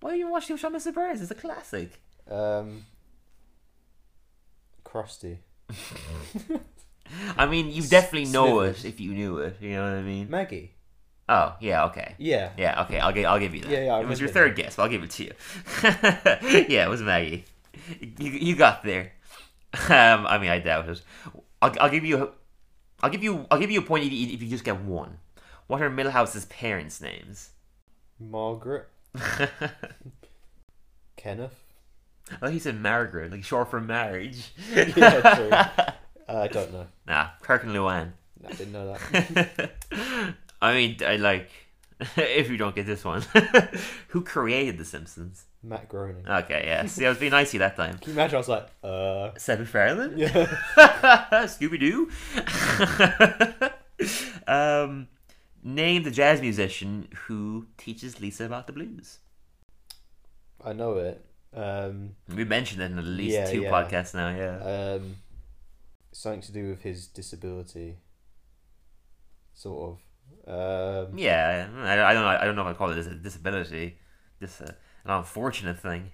[0.00, 0.94] Why are you watching Who Shot Mr.
[0.94, 1.22] Burns?
[1.22, 2.00] It's a classic.
[2.30, 2.84] Um,
[4.84, 5.38] Krusty,
[7.36, 8.84] I mean, you definitely know Smithers.
[8.84, 9.56] it if you knew it.
[9.60, 10.30] You know what I mean?
[10.30, 10.74] Maggie.
[11.30, 12.16] Oh, yeah, okay.
[12.18, 12.50] Yeah.
[12.58, 12.98] Yeah, okay.
[12.98, 13.24] I'll give.
[13.24, 13.70] I'll give you that.
[13.70, 15.32] Yeah, yeah, I it was your third guess, but I'll give it to you.
[16.68, 17.44] yeah, it was Maggie.
[18.00, 19.12] You, you got there.
[19.88, 21.00] Um, I mean, I doubt it.
[21.62, 22.32] I'll, I'll give you.
[23.00, 23.46] I'll give you.
[23.48, 25.18] I'll give you a point if you, if you just get one.
[25.68, 27.50] What are Milhouse's parents' names?
[28.18, 28.88] Margaret.
[31.16, 31.54] Kenneth.
[32.32, 34.52] I thought he said Margaret, like short for marriage.
[34.74, 35.50] yeah, true.
[35.50, 35.92] Uh,
[36.28, 36.86] I don't know.
[37.06, 38.12] Nah, Kirk and Luann.
[38.44, 39.70] I didn't know that.
[40.62, 41.50] I mean, I like.
[42.16, 43.22] if you don't get this one.
[44.08, 45.44] Who created The Simpsons?
[45.62, 46.26] Matt Groening.
[46.26, 46.86] Okay, yeah.
[46.86, 47.98] See, I was being nice to you that time.
[48.00, 48.36] Can you imagine?
[48.36, 50.16] I was like, uh, Seth MacFarlane?
[50.16, 50.46] yeah.
[51.46, 52.10] Scooby Doo.
[54.46, 55.08] um,
[55.62, 59.18] name the jazz musician who teaches Lisa about the blues.
[60.64, 61.24] I know it.
[61.54, 63.70] Um, We mentioned it in at least Yeah, two yeah.
[63.70, 64.30] podcasts now.
[64.34, 64.94] Yeah.
[64.94, 65.16] um,
[66.12, 67.98] something to do with his disability.
[69.52, 69.98] Sort of.
[70.46, 71.68] Um, yeah.
[71.76, 72.28] I, I don't know.
[72.28, 73.98] I don't know if I call it a disability.
[74.40, 74.68] Just a,
[75.04, 76.10] an unfortunate thing.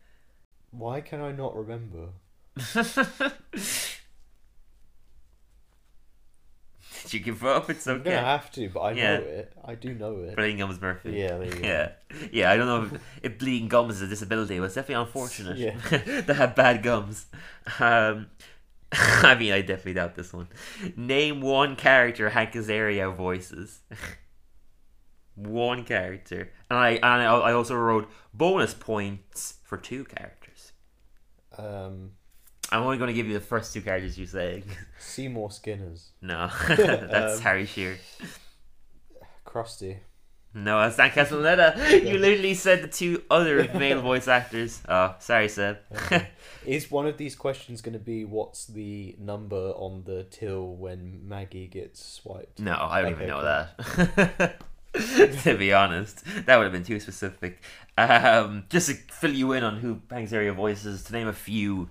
[0.70, 2.08] why can I not remember?
[7.02, 7.70] Did you give up?
[7.70, 8.02] It's okay.
[8.02, 9.16] gonna have to, but I Yeah.
[9.18, 9.52] know it.
[9.64, 10.36] I do know it.
[10.36, 11.12] Bleeding Gums Murphy.
[11.12, 11.66] Yeah, there you go.
[11.68, 11.92] Yeah,
[12.32, 12.50] yeah.
[12.50, 15.78] I don't know if, if bleeding gums is a disability, but it's definitely unfortunate Yeah.
[16.22, 17.26] to have bad gums.
[17.78, 18.26] Um,
[18.92, 20.48] I mean, I definitely doubt this one.
[20.96, 23.80] Name one character Hank Azaria voices.
[25.34, 30.72] one character, and I and I, I also wrote bonus points for two characters.
[31.56, 32.12] Um,
[32.70, 34.62] I'm only going to give you the first two characters you say.
[34.98, 37.96] Seymour Skinner's no, that's Um, Harry Shearer.
[39.46, 39.98] Krusty.
[40.64, 41.76] No, that's Dan Castellaneta.
[42.08, 44.80] You literally said the two other male voice actors.
[44.88, 45.78] Oh, sorry, Seb.
[46.66, 51.26] Is one of these questions going to be what's the number on the till when
[51.28, 52.58] Maggie gets swiped?
[52.60, 54.58] no, I don't Okay, even know that.
[55.44, 57.62] to be honest, that would have been too specific.
[57.96, 61.88] Um, just to fill you in on who Hank Azaria voices, to name a few: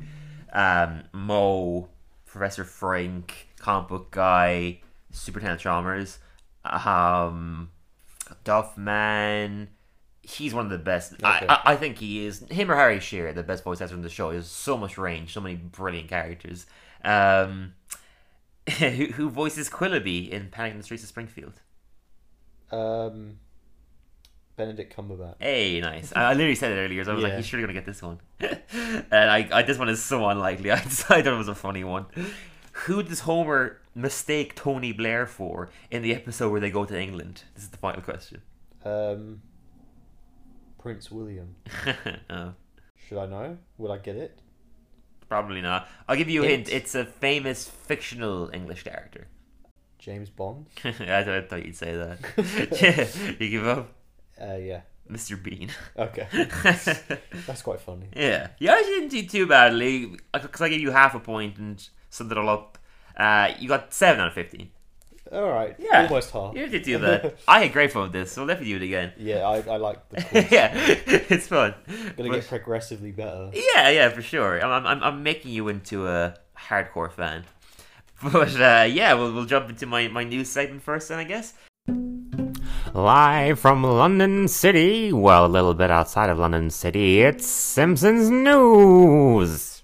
[0.53, 1.89] um, Moe,
[2.26, 4.80] Professor Frink, comic book guy,
[5.11, 6.20] Superintendent Chalmers,
[6.65, 7.70] um,
[8.43, 9.67] Duffman.
[10.21, 11.13] He's one of the best.
[11.23, 11.45] I, Okay.
[11.47, 12.43] I, I think he is.
[12.49, 14.30] Him or Harry Shearer, the best voice actor in the show.
[14.32, 16.65] He has so much range, so many brilliant characters.
[17.03, 17.73] Um,
[18.80, 21.61] who, who voices Quilloughby in Panic in the Streets of Springfield?
[22.71, 23.38] Um,
[24.57, 25.36] Benedict Cumberbatch.
[25.39, 26.11] Hey, nice.
[26.15, 28.01] I, I literally said it earlier, so I was like, he's surely gonna get this
[28.01, 28.19] one.
[28.39, 30.71] and I, I, this one is so unlikely.
[30.73, 32.07] I decided it was a funny one.
[32.86, 37.43] Who does Homer mistake Tony Blair for in the episode where they go to England?
[37.55, 38.41] This is the final question.
[38.86, 39.41] Um,
[40.78, 41.55] Prince William.
[42.30, 42.53] no,
[43.07, 43.57] Should I know?
[43.78, 44.39] Will I get it?
[45.30, 45.89] probably not.
[46.07, 46.69] I'll give you a hint.
[46.69, 49.28] It's a famous fictional English character.
[49.99, 50.67] James Bond.
[50.86, 53.36] I, thought- I thought you'd say that.
[53.39, 53.91] you give up,
[54.41, 54.82] Uh, yeah.
[55.11, 55.41] Mr.
[55.41, 55.69] Bean.
[55.97, 56.28] Okay.
[57.45, 58.07] That's quite funny.
[58.15, 61.86] Yeah, you actually didn't do too badly because I gave you half a point and
[62.09, 62.77] summed it all up.
[63.15, 64.69] Uh, you got seven out of fifteen.
[65.31, 65.75] All right.
[65.77, 66.03] Yeah.
[66.03, 66.55] Almost half.
[66.55, 67.35] You did do that.
[67.47, 69.11] I had great fun with this, so we'll definitely do it again.
[69.17, 70.51] Yeah, I, I like the quiz.
[70.51, 71.73] yeah, it's fun.
[71.87, 73.51] Gonna But- get progressively better.
[73.53, 74.63] yeah, yeah, for sure.
[74.63, 77.43] I'm, I'm, I'm making you into a hardcore fan.
[78.23, 81.53] But uh, yeah, we'll, we'll jump into my, my news segment first, then I guess.
[82.93, 89.76] Live from London City, well, a little bit outside of London City, it's Simpsons News.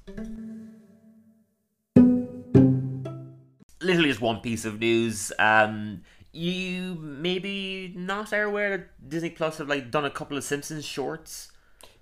[3.84, 5.32] Literally just one piece of news.
[5.40, 10.44] Um, you maybe not are aware that Disney Plus have like done a couple of
[10.44, 11.52] Simpsons shorts.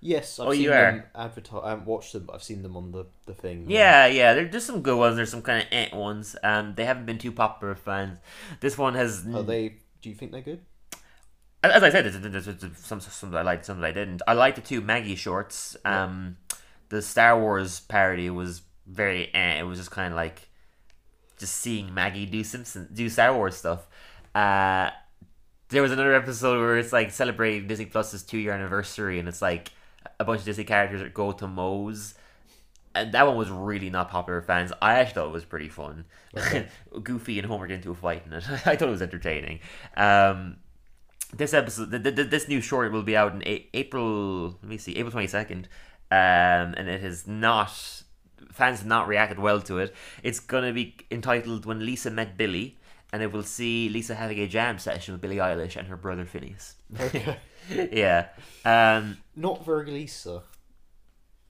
[0.00, 1.60] Yes, I've Oh, seen you them advertise.
[1.62, 3.66] I haven't watched them, but I've seen them on the, the thing.
[3.68, 5.14] Yeah, yeah, there- there's some good ones.
[5.16, 6.34] There's some kind of eh ones.
[6.42, 8.18] Um, they haven't been too popular with fans.
[8.60, 9.76] This one has, Are they?
[10.00, 10.60] Do you think they're good?
[11.64, 14.20] as I said, there's, there's, there's some some that I liked, some that I didn't.
[14.26, 15.76] I liked the two Maggie shorts.
[15.84, 16.36] Um,
[16.88, 19.60] the Star Wars parody was very eh.
[19.60, 20.48] It was just kind of like
[21.42, 23.86] just seeing Maggie do Simpson do Star Wars stuff.
[24.34, 24.90] Uh,
[25.68, 29.42] there was another episode where it's like celebrating Disney Plus's two year anniversary, and it's
[29.42, 29.70] like
[30.20, 32.14] a bunch of Disney characters go to Moe's.
[32.94, 34.70] And that one was really not popular with fans.
[34.82, 36.04] I actually thought it was pretty fun.
[37.02, 38.44] Goofy and Homer get into a fight in it.
[38.50, 39.60] I thought it was entertaining.
[39.96, 40.56] Um,
[41.34, 44.58] this episode, th- th- th- this new short will be out in a- April.
[44.62, 45.68] Let me see, April twenty second,
[46.10, 48.01] um, and it has not.
[48.50, 49.94] Fans have not reacted well to it.
[50.22, 52.78] It's gonna be entitled "When Lisa Met Billy,"
[53.12, 56.24] and it will see Lisa having a jam session with Billie Eilish and her brother
[56.24, 56.74] Finneas.
[56.98, 57.36] Okay.
[57.92, 58.28] yeah.
[58.64, 60.42] Um, Not very Lisa.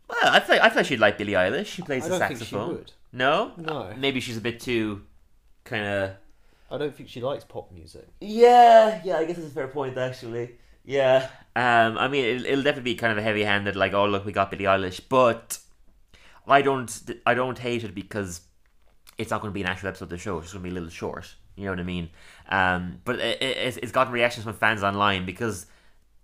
[0.08, 1.66] well, I thought I feel she'd like Billie Eilish.
[1.66, 2.68] She plays I the don't think she saxophone.
[2.74, 2.92] would.
[3.12, 3.92] No, No.
[3.96, 5.02] maybe she's a bit too
[5.64, 6.10] kind of.
[6.70, 8.08] I don't think she likes pop music.
[8.20, 10.52] Yeah, yeah, I guess it's a fair point actually.
[10.84, 14.24] Yeah, um, I mean, it'll, it'll definitely be kind of a heavy-handed, like, oh look,
[14.24, 15.58] we got Billie Eilish, but
[16.46, 16.90] I don't,
[17.26, 18.40] I don't hate it because
[19.18, 20.38] it's not going to be an actual episode of the show.
[20.38, 21.34] It's just going to be a little short.
[21.56, 22.10] You know what I mean?
[22.48, 25.66] Um, but it, it, it's- gotten reactions from fans online because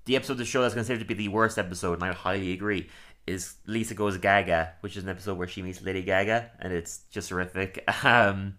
[0.06, 2.52] the episode of the show that's considered to be the worst episode, and I highly
[2.52, 2.88] agree,
[3.26, 7.00] is Lisa Goes Gaga, which is an episode where she meets Lady Gaga, and it's
[7.10, 7.84] just horrific.
[8.04, 8.54] Um,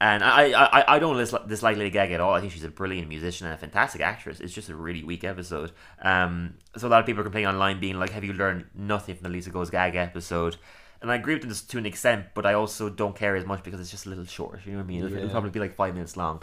[0.00, 2.34] And I, I, I don't dis- dislike Lady Gaga at all.
[2.34, 4.40] I think she's a brilliant musician and a fantastic actress.
[4.40, 5.72] It's just a really weak episode.
[6.02, 9.14] Um, so a lot of people are complaining online, being like, "Have you learned nothing
[9.14, 10.56] from the Lisa Goes Gaga episode?"
[11.00, 13.62] And I agree with this to an extent, but I also don't care as much
[13.62, 14.60] because it's just a little short.
[14.64, 15.04] You know what I mean?
[15.04, 16.42] It'll, it'll probably be like five minutes long.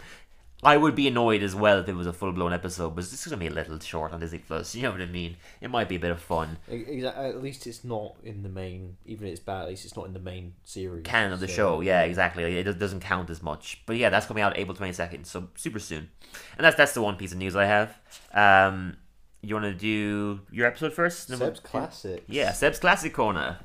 [0.64, 3.10] I would be annoyed as well if it was a full blown episode, but it's
[3.10, 4.74] just gonna be a little short on Disney Plus.
[4.82, 5.36] You know what I mean?
[5.60, 6.58] It might be a bit of fun.
[6.68, 7.24] Exactly.
[7.24, 8.96] At least it's not in the main.
[9.04, 11.04] Even if it's bad, at least it's not in the main series.
[11.04, 11.80] canon of the so- show.
[11.80, 12.44] Yeah, exactly.
[12.58, 13.82] It doesn't count as much.
[13.86, 16.10] But yeah, that's coming out April twenty second, so super soon.
[16.56, 17.96] And that's that's the one piece of news I have.
[18.32, 18.96] Um,
[19.42, 21.26] you want to do your episode first?
[21.28, 22.22] Seb's classic.
[22.28, 23.58] Yeah, Seb's classic corner.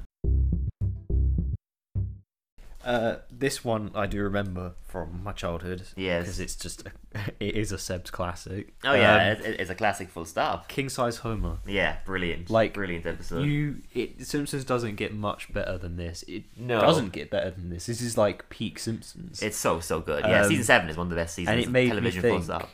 [2.87, 5.83] Uh, this one I do remember from my childhood.
[5.97, 6.23] Yes.
[6.23, 6.91] Because it's just a,
[7.39, 8.73] it is a Seb's classic.
[8.85, 10.09] Oh yeah, Um, it, it- it's a classic.
[10.09, 10.69] Full stop.
[10.69, 11.57] King size Homer.
[11.67, 12.49] Yeah, brilliant.
[12.49, 13.43] Like, brilliant episode.
[13.45, 16.23] You it Simpsons doesn't get much better than this.
[16.29, 16.79] It No.
[16.79, 17.87] doesn't get better than this.
[17.87, 19.43] This is like peak Simpsons.
[19.43, 20.23] It's so so good.
[20.23, 22.23] Yeah, Um, season seven is one of the best seasons and it made television.
[22.23, 22.45] me full think.
[22.45, 22.69] stop.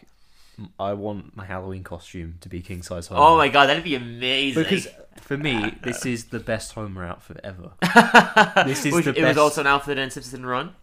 [0.80, 3.22] I want my Halloween costume to be king size Homer.
[3.22, 4.64] Oh my god, that'd be amazing.
[4.64, 4.88] Because
[5.22, 7.72] for me, this is the best Homer outfit ever.
[8.66, 10.76] this is Which- the it was also an outfit in Simpson Run.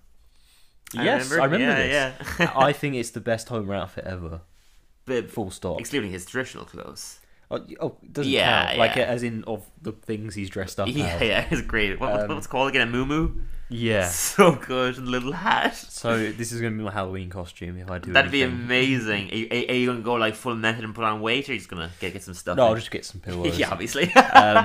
[0.92, 2.26] yes, I remember yeah, this.
[2.40, 2.52] Yeah.
[2.56, 4.40] I think it's the best Homer outfit ever.
[5.04, 5.80] but Full stop.
[5.80, 7.19] excluding his traditional clothes.
[7.50, 8.78] Oh, oh, it doesn't Yeah, count.
[8.78, 9.02] Like yeah.
[9.02, 11.20] as in of the things he's dressed up Yeah, as.
[11.22, 11.98] yeah, it's great.
[11.98, 12.82] What, Um, what's called again?
[12.82, 13.30] A moo
[13.68, 14.08] Yeah.
[14.10, 15.74] So good, little hat.
[15.76, 18.10] So this is gonna be my Halloween costume if I do.
[18.10, 18.14] It.
[18.14, 19.30] That'd be amazing.
[19.32, 21.54] Are you, are you gonna go like full method and put on weight, or are
[21.54, 22.56] you just gonna get get some stuff?
[22.56, 22.68] No, in?
[22.70, 23.58] I'll just get some pillows.
[23.58, 24.12] yeah, obviously.
[24.14, 24.64] Um,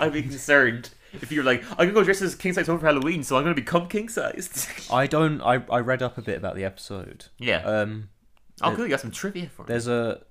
[0.00, 3.22] I'd be concerned if you're like, I'm gonna go dress as king size for Halloween,
[3.22, 4.68] so I'm gonna become king sized.
[4.92, 5.40] I don't.
[5.40, 7.26] I, I read up a bit about the episode.
[7.38, 7.62] yeah.
[7.64, 8.10] Um,
[8.62, 8.84] oh, good.
[8.84, 9.68] You got some trivia for me.
[9.68, 10.22] there's a,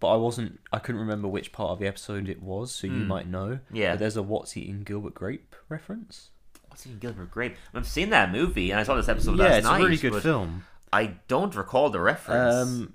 [0.00, 0.60] but I wasn't.
[0.72, 3.60] I couldn't remember which part of the episode it was, so you might know.
[3.72, 3.92] Yeah.
[3.92, 6.30] But there's a what's eating Gilbert Grape reference.
[6.68, 7.56] What's in Gilbert Grape?
[7.72, 9.80] I've seen that movie, and I saw this episode yeah, last it's night.
[9.80, 10.64] a really good but film.
[10.92, 12.54] I don't recall the reference.
[12.54, 12.94] Um,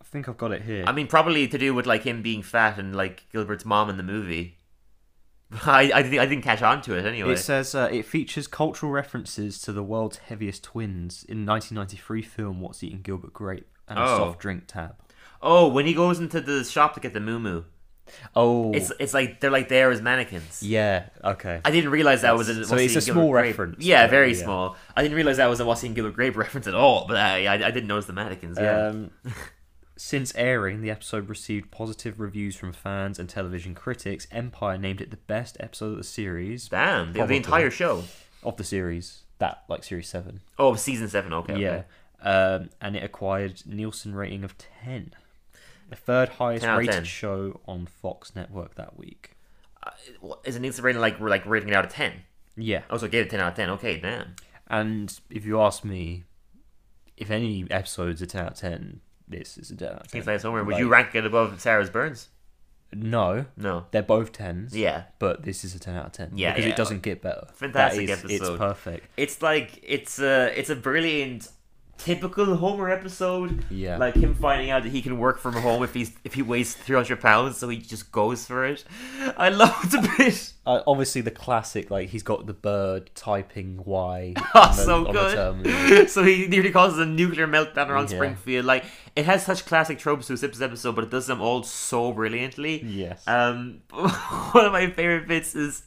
[0.00, 0.84] I think I've got it here.
[0.86, 3.96] I mean, probably to do with like him being fat and like Gilbert's mom in
[3.96, 4.58] the movie.
[5.66, 7.32] I I, didn't- I didn't catch on to it anyway.
[7.34, 12.60] It says uh, it features cultural references to the world's heaviest twins in 1993 film
[12.60, 14.16] What's Eating Gilbert Grape and a Oh.
[14.18, 14.96] soft drink tab.
[15.46, 17.64] Oh, when he goes into the shop to get the moo
[18.34, 20.62] Oh, it's it's like they're like there as mannequins.
[20.62, 21.60] yeah, okay.
[21.64, 23.44] I didn't realize that was a So it's a small Grape.
[23.58, 24.42] reference, Yeah, very yeah.
[24.44, 24.76] small.
[24.96, 27.06] I didn't realize that was a Eating Gilbert Grape reference at all.
[27.06, 28.58] But I, I, I didn't notice the mannequins.
[28.60, 28.88] Yeah.
[28.88, 29.10] Um,
[29.96, 34.26] since airing, the episode received positive reviews from fans and television critics.
[34.32, 38.02] Empire named it the best episode of the series Damn, the, the entire show.
[38.42, 39.22] of the series.
[39.38, 40.40] That like series seven.
[40.58, 41.32] Oh, season seven.
[41.32, 41.58] Okay.
[41.58, 41.82] yeah,
[42.22, 42.28] okay.
[42.28, 45.12] um, and it acquired Nielsen rating of ten,
[45.88, 47.04] the third highest 10 rated 10.
[47.04, 49.36] show on Fox Network that week.
[49.82, 52.12] Uh, what- Is it Nielsen rating like like rating it out of ten?
[52.56, 53.68] Yeah, Oh, so it gave it ten out of ten.
[53.70, 54.36] Okay, damn.
[54.68, 56.24] and if you ask me,
[57.16, 60.24] if any episode's a ten out of ten, this is a ten out of ten.
[60.24, 60.64] Lion somewhere.
[60.64, 62.28] Would Like- you rank it above Sarah's Burns?
[62.92, 63.86] No, No.
[63.90, 64.76] they're both tens.
[64.76, 65.04] Yeah.
[65.18, 66.72] but this is a 10 out of 10 Yeah, because yeah.
[66.72, 70.76] it doesn't get better Fantastic that is, it's perfect It's like it's a it's a
[70.76, 71.48] brilliant
[72.04, 73.64] typical Homer episode.
[73.70, 73.96] Yeah.
[73.96, 76.74] Like him finding out that he can work from home if he's if he weighs
[76.74, 78.84] three hundred pounds, so he just goes for it.
[79.36, 80.52] I love it a bit.
[80.66, 86.10] uh, obviously the classic like he's got the bird typing y Oh, the, so good.
[86.10, 88.16] so he nearly causes a nuclear meltdown around Yeah.
[88.18, 88.64] Springfield.
[88.66, 88.84] Like
[89.16, 92.82] it has such classic tropes to Simpsons episode, but it does them all so brilliantly.
[92.84, 95.82] yes Um, one of my favorite bits is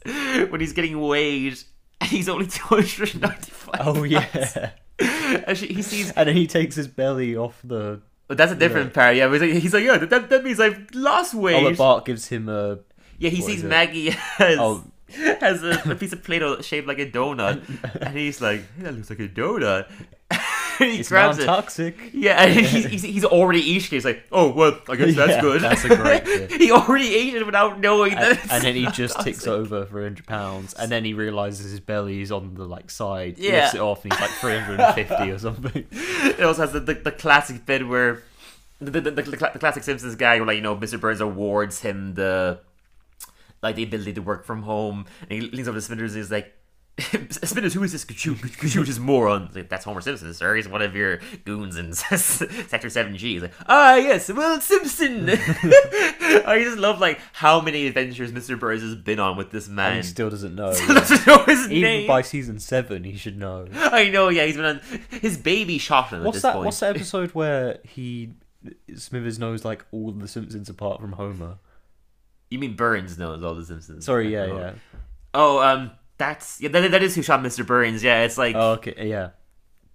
[0.50, 1.58] when he's getting weighed
[2.00, 3.80] and he's only two hundred ninety-five.
[3.86, 4.70] oh yeah
[5.00, 6.10] Actually, he sees.
[6.12, 9.16] and then he takes his belly off the But that's a different part.
[9.16, 11.62] Yeah, he's like, he's like, yeah, that, that means I've lost oh weight.
[11.62, 12.78] but Bart gives him a
[13.18, 13.64] yeah, he sees?
[13.64, 14.84] Maggie has Oh.
[15.40, 17.62] has a, a piece of Play-Doh shaped like a donut,
[18.02, 19.86] and he's like, hey, that looks like a donut.
[20.80, 21.46] And he it's grabs it.
[21.46, 23.90] non-toxic Yeah, and he's, he's, he's already eaten it.
[23.90, 25.62] He's like, oh, well, I guess that's Yeah, good.
[25.62, 28.44] that's a great he already ate it without knowing and, that.
[28.44, 31.70] it's and then he not just ticks over for 100 pounds and then he realizes
[31.70, 33.52] his belly is on the like side Yeah.
[33.62, 37.12] lifts it off and he's like 350 or something It also has the, the, the
[37.12, 38.22] classic bit where
[38.80, 41.00] the, the, the, the, cla- the classic Simpsons guy where like you know Mr.
[41.00, 42.60] Burns awards him the
[43.62, 46.30] like the ability to work from home and he leans over to Smithers and he's
[46.30, 46.54] like
[47.30, 48.36] Smithers, who is this Kachoot?
[48.38, 49.50] Kachoot is moron.
[49.54, 50.56] Like, That's Homer Simpson, sir.
[50.56, 52.46] He's one of your goons in Sector
[52.88, 53.18] 7G.
[53.20, 55.28] He's like, ah, yes, Will Simpson.
[55.30, 58.58] I just love, like, how many adventures Mr.
[58.58, 59.96] Burns has been on with this and man.
[59.96, 62.06] he still doesn't know Still doesn't know his even name.
[62.06, 64.80] by season 7 he should know I know, yeah, he's been on.
[65.10, 66.54] His baby shot him at What's this that?
[66.54, 66.64] point.
[66.66, 68.34] What's that episode where he
[68.96, 71.58] Smithers knows like all the Simpsons apart from Homer?
[72.50, 74.04] You mean Burns knows all the Simpsons?
[74.04, 74.72] Sorry, yeah, yeah.
[75.34, 77.66] Oh, um, that's yeah, that, that is who shot Mr.
[77.66, 78.02] Burns.
[78.04, 79.30] Yeah, it's like Oh, okay, yeah.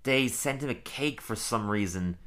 [0.03, 2.17] they sent him a cake for some reason.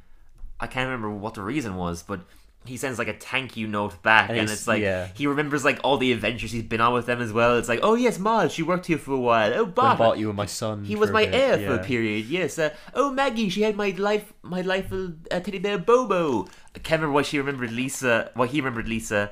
[0.60, 2.20] I can't remember what the reason was, but
[2.64, 5.08] he sends like a thank you note back, and, And it's like yeah.
[5.14, 7.56] he remembers like all the adventures he's been on with them as well.
[7.58, 9.52] It's like, oh yes, Miles, she worked here for a while.
[9.54, 10.84] Oh, I Bob, bought you and my son.
[10.84, 12.26] he was my heir for a period.
[12.26, 12.58] Yes.
[12.58, 16.46] Uh, oh, Maggie, she had my life, my life uh, teddy bear Bobo.
[16.74, 18.30] I can't remember why she remembered Lisa.
[18.34, 19.30] Why he remembered Lisa.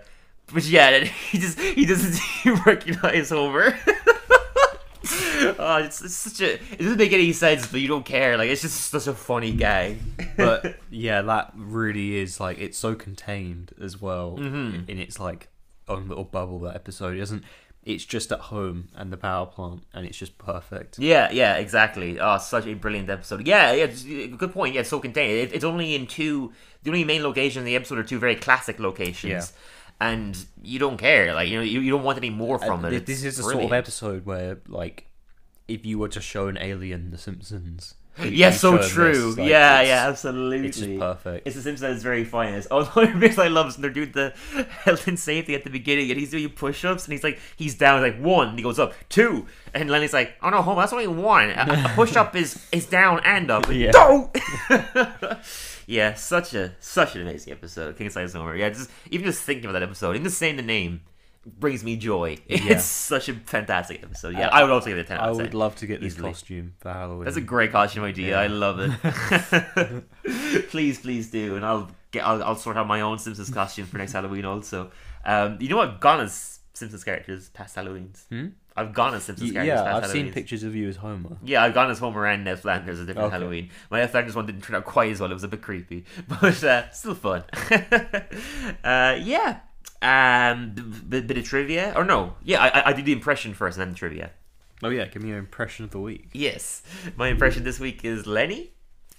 [0.53, 2.21] But yeah, he just he doesn't
[2.67, 3.77] recognize Homer.
[5.59, 6.55] oh, it's, it's such a.
[6.55, 8.37] It doesn't make any sense, but you don't care.
[8.37, 9.97] Like it's just such a funny guy.
[10.37, 14.89] but yeah, that really is like it's so contained as well Mhm.
[14.89, 15.49] in its like
[15.89, 16.59] own little bubble.
[16.61, 17.45] That episode it doesn't.
[17.85, 20.99] It's just at home and the power plant, and it's just perfect.
[20.99, 22.19] Yeah, yeah, exactly.
[22.19, 23.47] Oh, such a brilliant episode.
[23.47, 24.75] Yeah, yeah, good point.
[24.75, 25.33] Yeah, it's so contained.
[25.51, 26.53] It, it's only in two.
[26.83, 29.31] The only main location in the episode are two very classic locations.
[29.31, 29.45] Yeah.
[30.01, 32.89] And you don't care, like you know, you, you don't want any more from Uh,
[32.89, 32.95] it.
[32.95, 33.63] It's this is the brilliant.
[33.71, 35.07] sort of episode where like
[35.69, 37.95] if you were to show an alien The Simpsons.
[38.25, 39.13] Yeah, so true.
[39.31, 40.69] this, like, yeah, yeah, absolutely.
[40.69, 41.49] It's just perfect.
[41.49, 42.69] It's the Simpsons very finest.
[42.71, 44.33] Oh, the only bit I love is when they're doing the
[44.85, 48.03] health and safety at the beginning, and he's doing push-ups, and he's like, he's down
[48.03, 51.09] like one, and he goes up two, and Lenny's like, oh no, Homer, that's only
[51.09, 51.51] one.
[51.51, 53.67] A, a push-up is is down and up.
[53.73, 53.91] Yeah.
[53.91, 54.31] Don't.
[55.89, 58.55] yeah, such a such an amazing episode, King Size Homer.
[58.55, 61.01] Yeah, just even just thinking about that episode, even just saying the name
[61.47, 62.39] brings me joy.
[62.49, 62.75] Yeah.
[62.75, 64.35] It's such a fantastic episode.
[64.35, 65.19] Yeah, I would also give it a ten.
[65.19, 65.53] I would 10.
[65.59, 66.31] love to get this Easily.
[66.31, 67.25] costume for Halloween.
[67.25, 68.31] That's a great costume idea.
[68.31, 68.41] Yeah.
[68.41, 70.05] I love it.
[70.71, 72.27] please, please do, and I'll get.
[72.27, 74.45] I'll, I'll sort out my own Simpsons costume for next Halloween.
[74.45, 74.91] Also,
[75.25, 75.89] um, you know what?
[75.89, 78.27] I've gone as Simpsons characters past Halloweens.
[78.29, 78.49] Hmm?
[78.77, 81.37] I've gone as Simpsons Y- characters yeah, I've seen pictures of you as Homer.
[81.45, 83.37] Yeah, I've gone as Homer and Ned Flanders a different Okay.
[83.37, 83.71] Halloween.
[83.89, 85.31] My Ned Flanders one didn't turn out quite as well.
[85.31, 87.45] It was a bit creepy, but uh, still fun.
[88.83, 89.61] uh, yeah.
[90.05, 90.75] Um,
[91.09, 92.35] bit, bit of trivia, or no?
[92.45, 94.31] Yeah, I, I- I did the impression first, and then the trivia.
[94.83, 96.29] Oh yeah, give me your impression of the week.
[96.33, 96.83] Yes,
[97.17, 98.73] my impression this week is Lenny.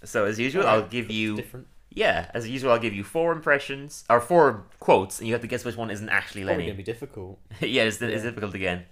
[0.03, 1.65] So as usual, I'll give you different.
[1.89, 5.47] yeah, as usual, I'll give you four impressions or four quotes, and you have to
[5.47, 6.67] guess which one isn't actually Probably Lenny.
[6.71, 7.39] gonna be difficult.
[7.61, 8.83] yeah, it's, it's difficult again.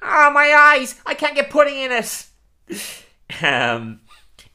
[0.00, 0.98] Ah, my eyes!
[1.04, 2.26] I can't get pudding in it.
[3.42, 4.00] um,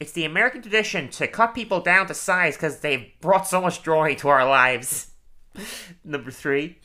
[0.00, 3.82] it's the American tradition to cut people down to size because they've brought so much
[3.84, 5.12] joy to our lives.
[6.04, 6.78] Number three.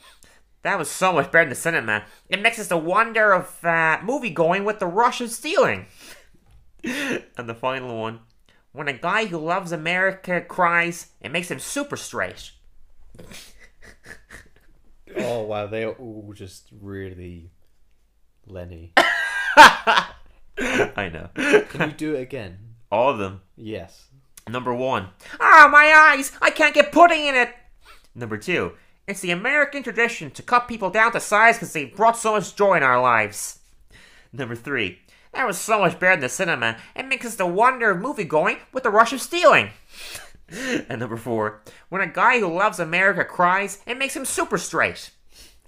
[0.63, 2.03] That was so much better than the cinema.
[2.30, 5.88] It makes us the wonder of uh, movie going with the rush of stealing.
[6.84, 8.19] and the final one.
[8.72, 12.51] When a guy who loves America cries, it makes him super straight.
[15.17, 17.51] Oh wow, they are all just really
[18.45, 18.93] Lenny.
[18.97, 20.13] I
[21.11, 21.30] know.
[21.69, 22.59] Can you do it again?
[22.91, 23.41] All of them.
[23.55, 24.07] Yes.
[24.47, 25.09] Number one.
[25.39, 26.32] Ah, my eyes!
[26.41, 27.53] I can't get pudding in it!
[28.16, 28.74] Number two.
[29.07, 32.55] It's the American tradition to cut people down to size because they brought so much
[32.55, 33.59] joy in our lives.
[34.32, 34.99] Number three.
[35.34, 36.78] That was so much better than the cinema.
[36.95, 39.70] It makes us the wonder of movie going with the rush of stealing.
[40.89, 41.62] and number four.
[41.89, 45.12] When a guy who loves America cries, it makes him super straight.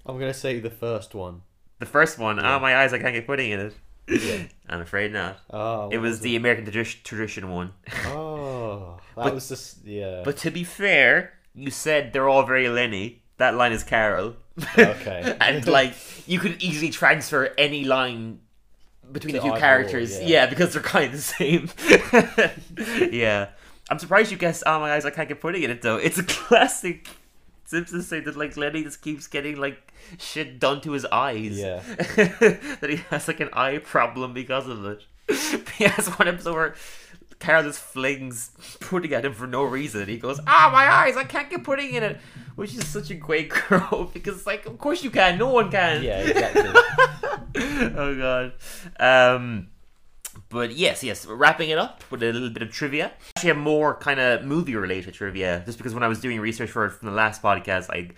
[0.05, 1.41] I'm gonna say the first one.
[1.79, 2.39] The first one.
[2.39, 2.93] Ah, my eyes!
[2.93, 3.73] I can't get pudding in it.
[4.07, 4.43] Yeah.
[4.69, 5.39] I'm afraid not.
[5.49, 7.71] Oh, It what was the American tradi- tradition one.
[8.07, 10.21] Oh, that But- was just yeah.
[10.25, 13.23] But to be fair, you said they're all very Lenny.
[13.37, 14.35] That line is Carl.
[14.77, 15.37] Okay.
[15.41, 15.93] and like
[16.27, 18.39] you could easily transfer any line
[19.11, 20.17] between To the two characters.
[20.17, 20.27] or, yeah.
[20.27, 20.45] yeah.
[20.47, 21.69] because they're kind of the same.
[23.11, 23.49] yeah.
[23.89, 25.97] I'm surprised you guessed Oh my eyes I can't get pudding in it though.
[25.97, 27.09] It's a classic
[27.65, 31.57] Simpsons say that like Lenny just keeps getting like shit done to his eyes.
[31.57, 31.81] Yeah.
[32.17, 35.03] that he has like an eye problem because of it.
[35.77, 36.75] he has one episode where
[37.43, 40.07] Carl just flings pudding at him for no reason.
[40.07, 41.17] He goes, "Ah, my eyes!
[41.17, 42.17] I can't get pudding in it,"
[42.55, 45.37] which is such a great girl because, like, of course you can.
[45.37, 46.01] No one can.
[46.03, 46.71] yeah, exactly.
[47.97, 48.53] oh god.
[48.97, 49.67] Um,
[50.49, 51.25] but yes, yes.
[51.25, 53.11] Wrapping it up with a little bit of trivia.
[53.35, 56.85] Actually, a more kind of movie-related trivia, just because when I was doing research for
[56.85, 58.11] it from the last podcast, I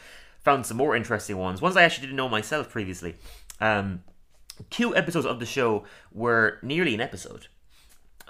[0.44, 1.64] found some more interesting ones.
[1.64, 3.16] Ones I actually didn't know myself previously.
[3.60, 4.04] Um,
[4.70, 7.48] two episodes of the show were nearly an episode.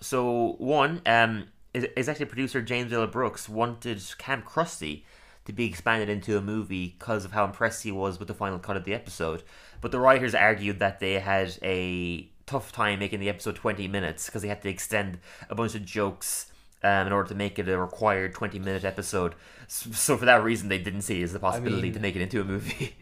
[0.01, 3.05] So one um, is, actually producer James L.
[3.07, 5.03] Brooks wanted Camp Krusty
[5.45, 8.59] to be expanded into a movie because of how impressed he was with the final
[8.59, 9.43] cut of the episode.
[9.81, 14.25] But the writers argued that they had a tough time making the episode 20 minutes
[14.25, 15.19] because they had to extend
[15.49, 16.51] a bunch of jokes
[16.83, 19.35] um, in order to make it a required 20 minute episode.
[19.67, 22.21] So for that reason, they didn't see it as a possibility mean- to make it
[22.21, 22.95] into a movie.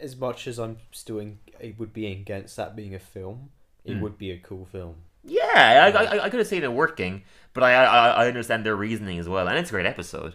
[0.00, 3.50] as much as I'm still in, it would be against that being a film.
[3.84, 4.00] It Hmm.
[4.00, 4.96] would be a cool film.
[5.24, 8.76] Yeah, I, I, I could have seen it working, but I, I I understand their
[8.76, 10.34] reasoning as well, and it's a great episode.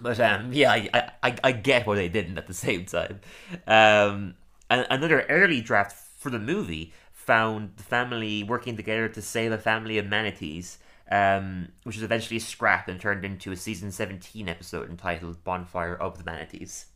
[0.00, 3.20] But um, yeah, I, I, I get why they didn't at the same time.
[3.66, 4.34] Um,
[4.70, 9.98] another early draft for the movie found the family working together to save a family
[9.98, 10.78] of manatees,
[11.10, 16.18] um, which was eventually scrapped and turned into a season 17 episode entitled Bonfire of
[16.18, 16.86] the Manatees.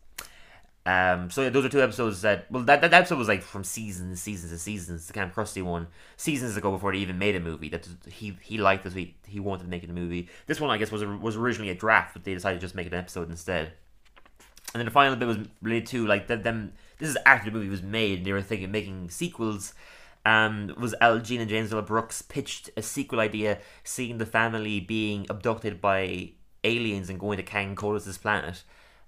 [0.87, 3.64] Um, so yeah, those are two episodes that well that, that episode was like from
[3.64, 5.09] seasons, seasons and seasons.
[5.09, 7.68] The of crusty one, seasons ago before they even made a movie.
[7.68, 8.95] That he he liked this.
[8.95, 10.28] He he wanted to make it a movie.
[10.47, 12.87] This one I guess was was originally a draft, but they decided to just make
[12.87, 13.72] an episode instead.
[14.74, 16.43] And then the final bit was related to like them.
[16.43, 18.18] them this is after the movie was made.
[18.18, 19.74] and They were thinking making sequels.
[20.24, 21.82] Um, was Al Jean and James L.
[21.82, 26.30] Brooks pitched a sequel idea, seeing the family being abducted by
[26.64, 28.62] aliens and going to Kang Kodos' planet.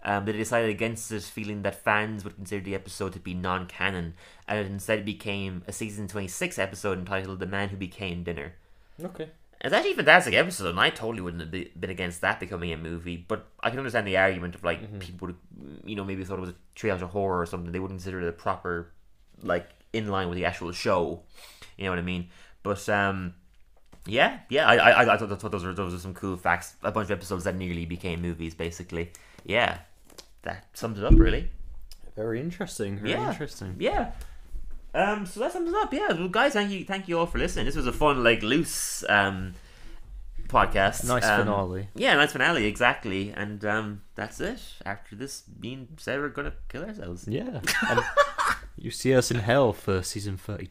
[0.04, 3.66] Um, they decided against it, feeling that fans would consider the episode to be non
[3.66, 4.14] canon,
[4.46, 8.54] and instead it instead became a season 26 episode entitled The Man Who Became Dinner.
[9.02, 9.28] Okay.
[9.60, 12.76] It's actually a fantastic episode, and I totally wouldn't have been against that becoming a
[12.76, 15.36] movie, but I can understand the argument of like people would,
[15.84, 17.72] you know, maybe thought it was a Treehouse of Horror or something.
[17.72, 18.92] They wouldn't consider it a proper,
[19.42, 21.22] like, in line with the actual show.
[21.76, 22.28] You know what I mean?
[22.62, 23.34] But, um,
[24.06, 26.74] yeah, yeah, I, I, I thought, those were those were some cool facts.
[26.82, 29.12] A bunch of episodes that nearly became movies, basically.
[29.44, 29.78] Yeah,
[30.42, 31.48] that sums it up, really.
[32.16, 32.98] Very interesting.
[32.98, 33.30] Very Yeah.
[33.30, 33.76] interesting.
[33.78, 34.12] Yeah.
[34.94, 35.26] Um.
[35.26, 35.92] So that sums it up.
[35.92, 36.12] Yeah.
[36.12, 37.66] Well, guys, thank you, thank you all for listening.
[37.66, 39.54] This was a fun, like, loose um
[40.48, 41.04] podcast.
[41.06, 41.88] Nice Um, finale.
[41.94, 43.32] Yeah, nice finale, exactly.
[43.36, 44.60] And um, that's it.
[44.86, 47.26] After this being said, we're gonna kill ourselves.
[47.28, 47.60] Yeah.
[48.80, 50.70] You see us in hell for season thirty-three.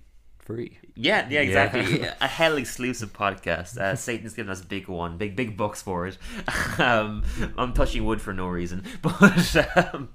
[0.95, 1.41] Yeah, yeah, Yeah.
[1.41, 2.01] exactly.
[2.21, 3.77] a hell exclusive podcast.
[3.77, 6.17] Uh, Satan's giving us a big one, big big bucks for it.
[6.79, 7.23] um,
[7.57, 10.09] I'm touching wood for no reason, but um,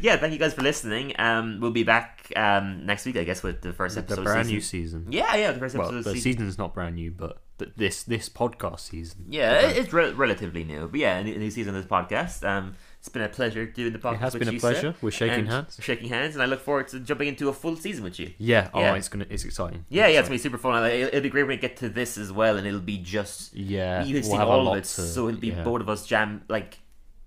[0.00, 1.12] yeah, thank you guys for listening.
[1.18, 4.18] Um, we'll be back um next week, I guess, with the first episode.
[4.18, 4.54] of brand season.
[4.54, 5.06] new season.
[5.10, 5.88] Yeah, yeah, the first episode.
[5.90, 6.32] Well, of the season.
[6.32, 7.38] season's not brand new, but
[7.76, 9.26] this this podcast season.
[9.28, 12.46] Yeah, it's re- relatively new, but yeah, a new, a new season of this podcast.
[12.48, 14.14] Um, it's been a pleasure doing the podcast.
[14.14, 14.92] It has been a you, pleasure.
[14.92, 15.76] Seth, We're shaking and hands.
[15.78, 18.32] we're shaking hands, and I look forward to jumping into a full season with you.
[18.38, 18.70] Yeah.
[18.74, 19.26] Oh, it's gonna.
[19.30, 19.84] It's exciting.
[19.88, 20.72] Yeah, yeah, it's gonna be super fun.
[20.82, 22.98] Like, It'll, it'll be great when we get to this as well, and it'll be
[22.98, 24.04] just Yeah.
[24.04, 24.84] you we'll a all of it.
[24.84, 25.62] to- so it'll be yeah.
[25.62, 26.78] both of us jam like,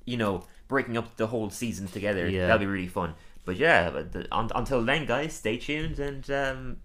[0.06, 2.28] you know, breaking up the whole season together.
[2.30, 2.48] Yeah.
[2.48, 3.14] That'll be really fun.
[3.46, 6.78] But yeah, but the, un, until then, guys, stay tuned and um,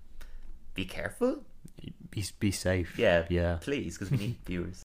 [0.74, 1.42] be careful.
[2.10, 2.98] Be be safe.
[2.98, 3.58] Yeah, Yeah.
[3.60, 4.82] please, because we need viewers.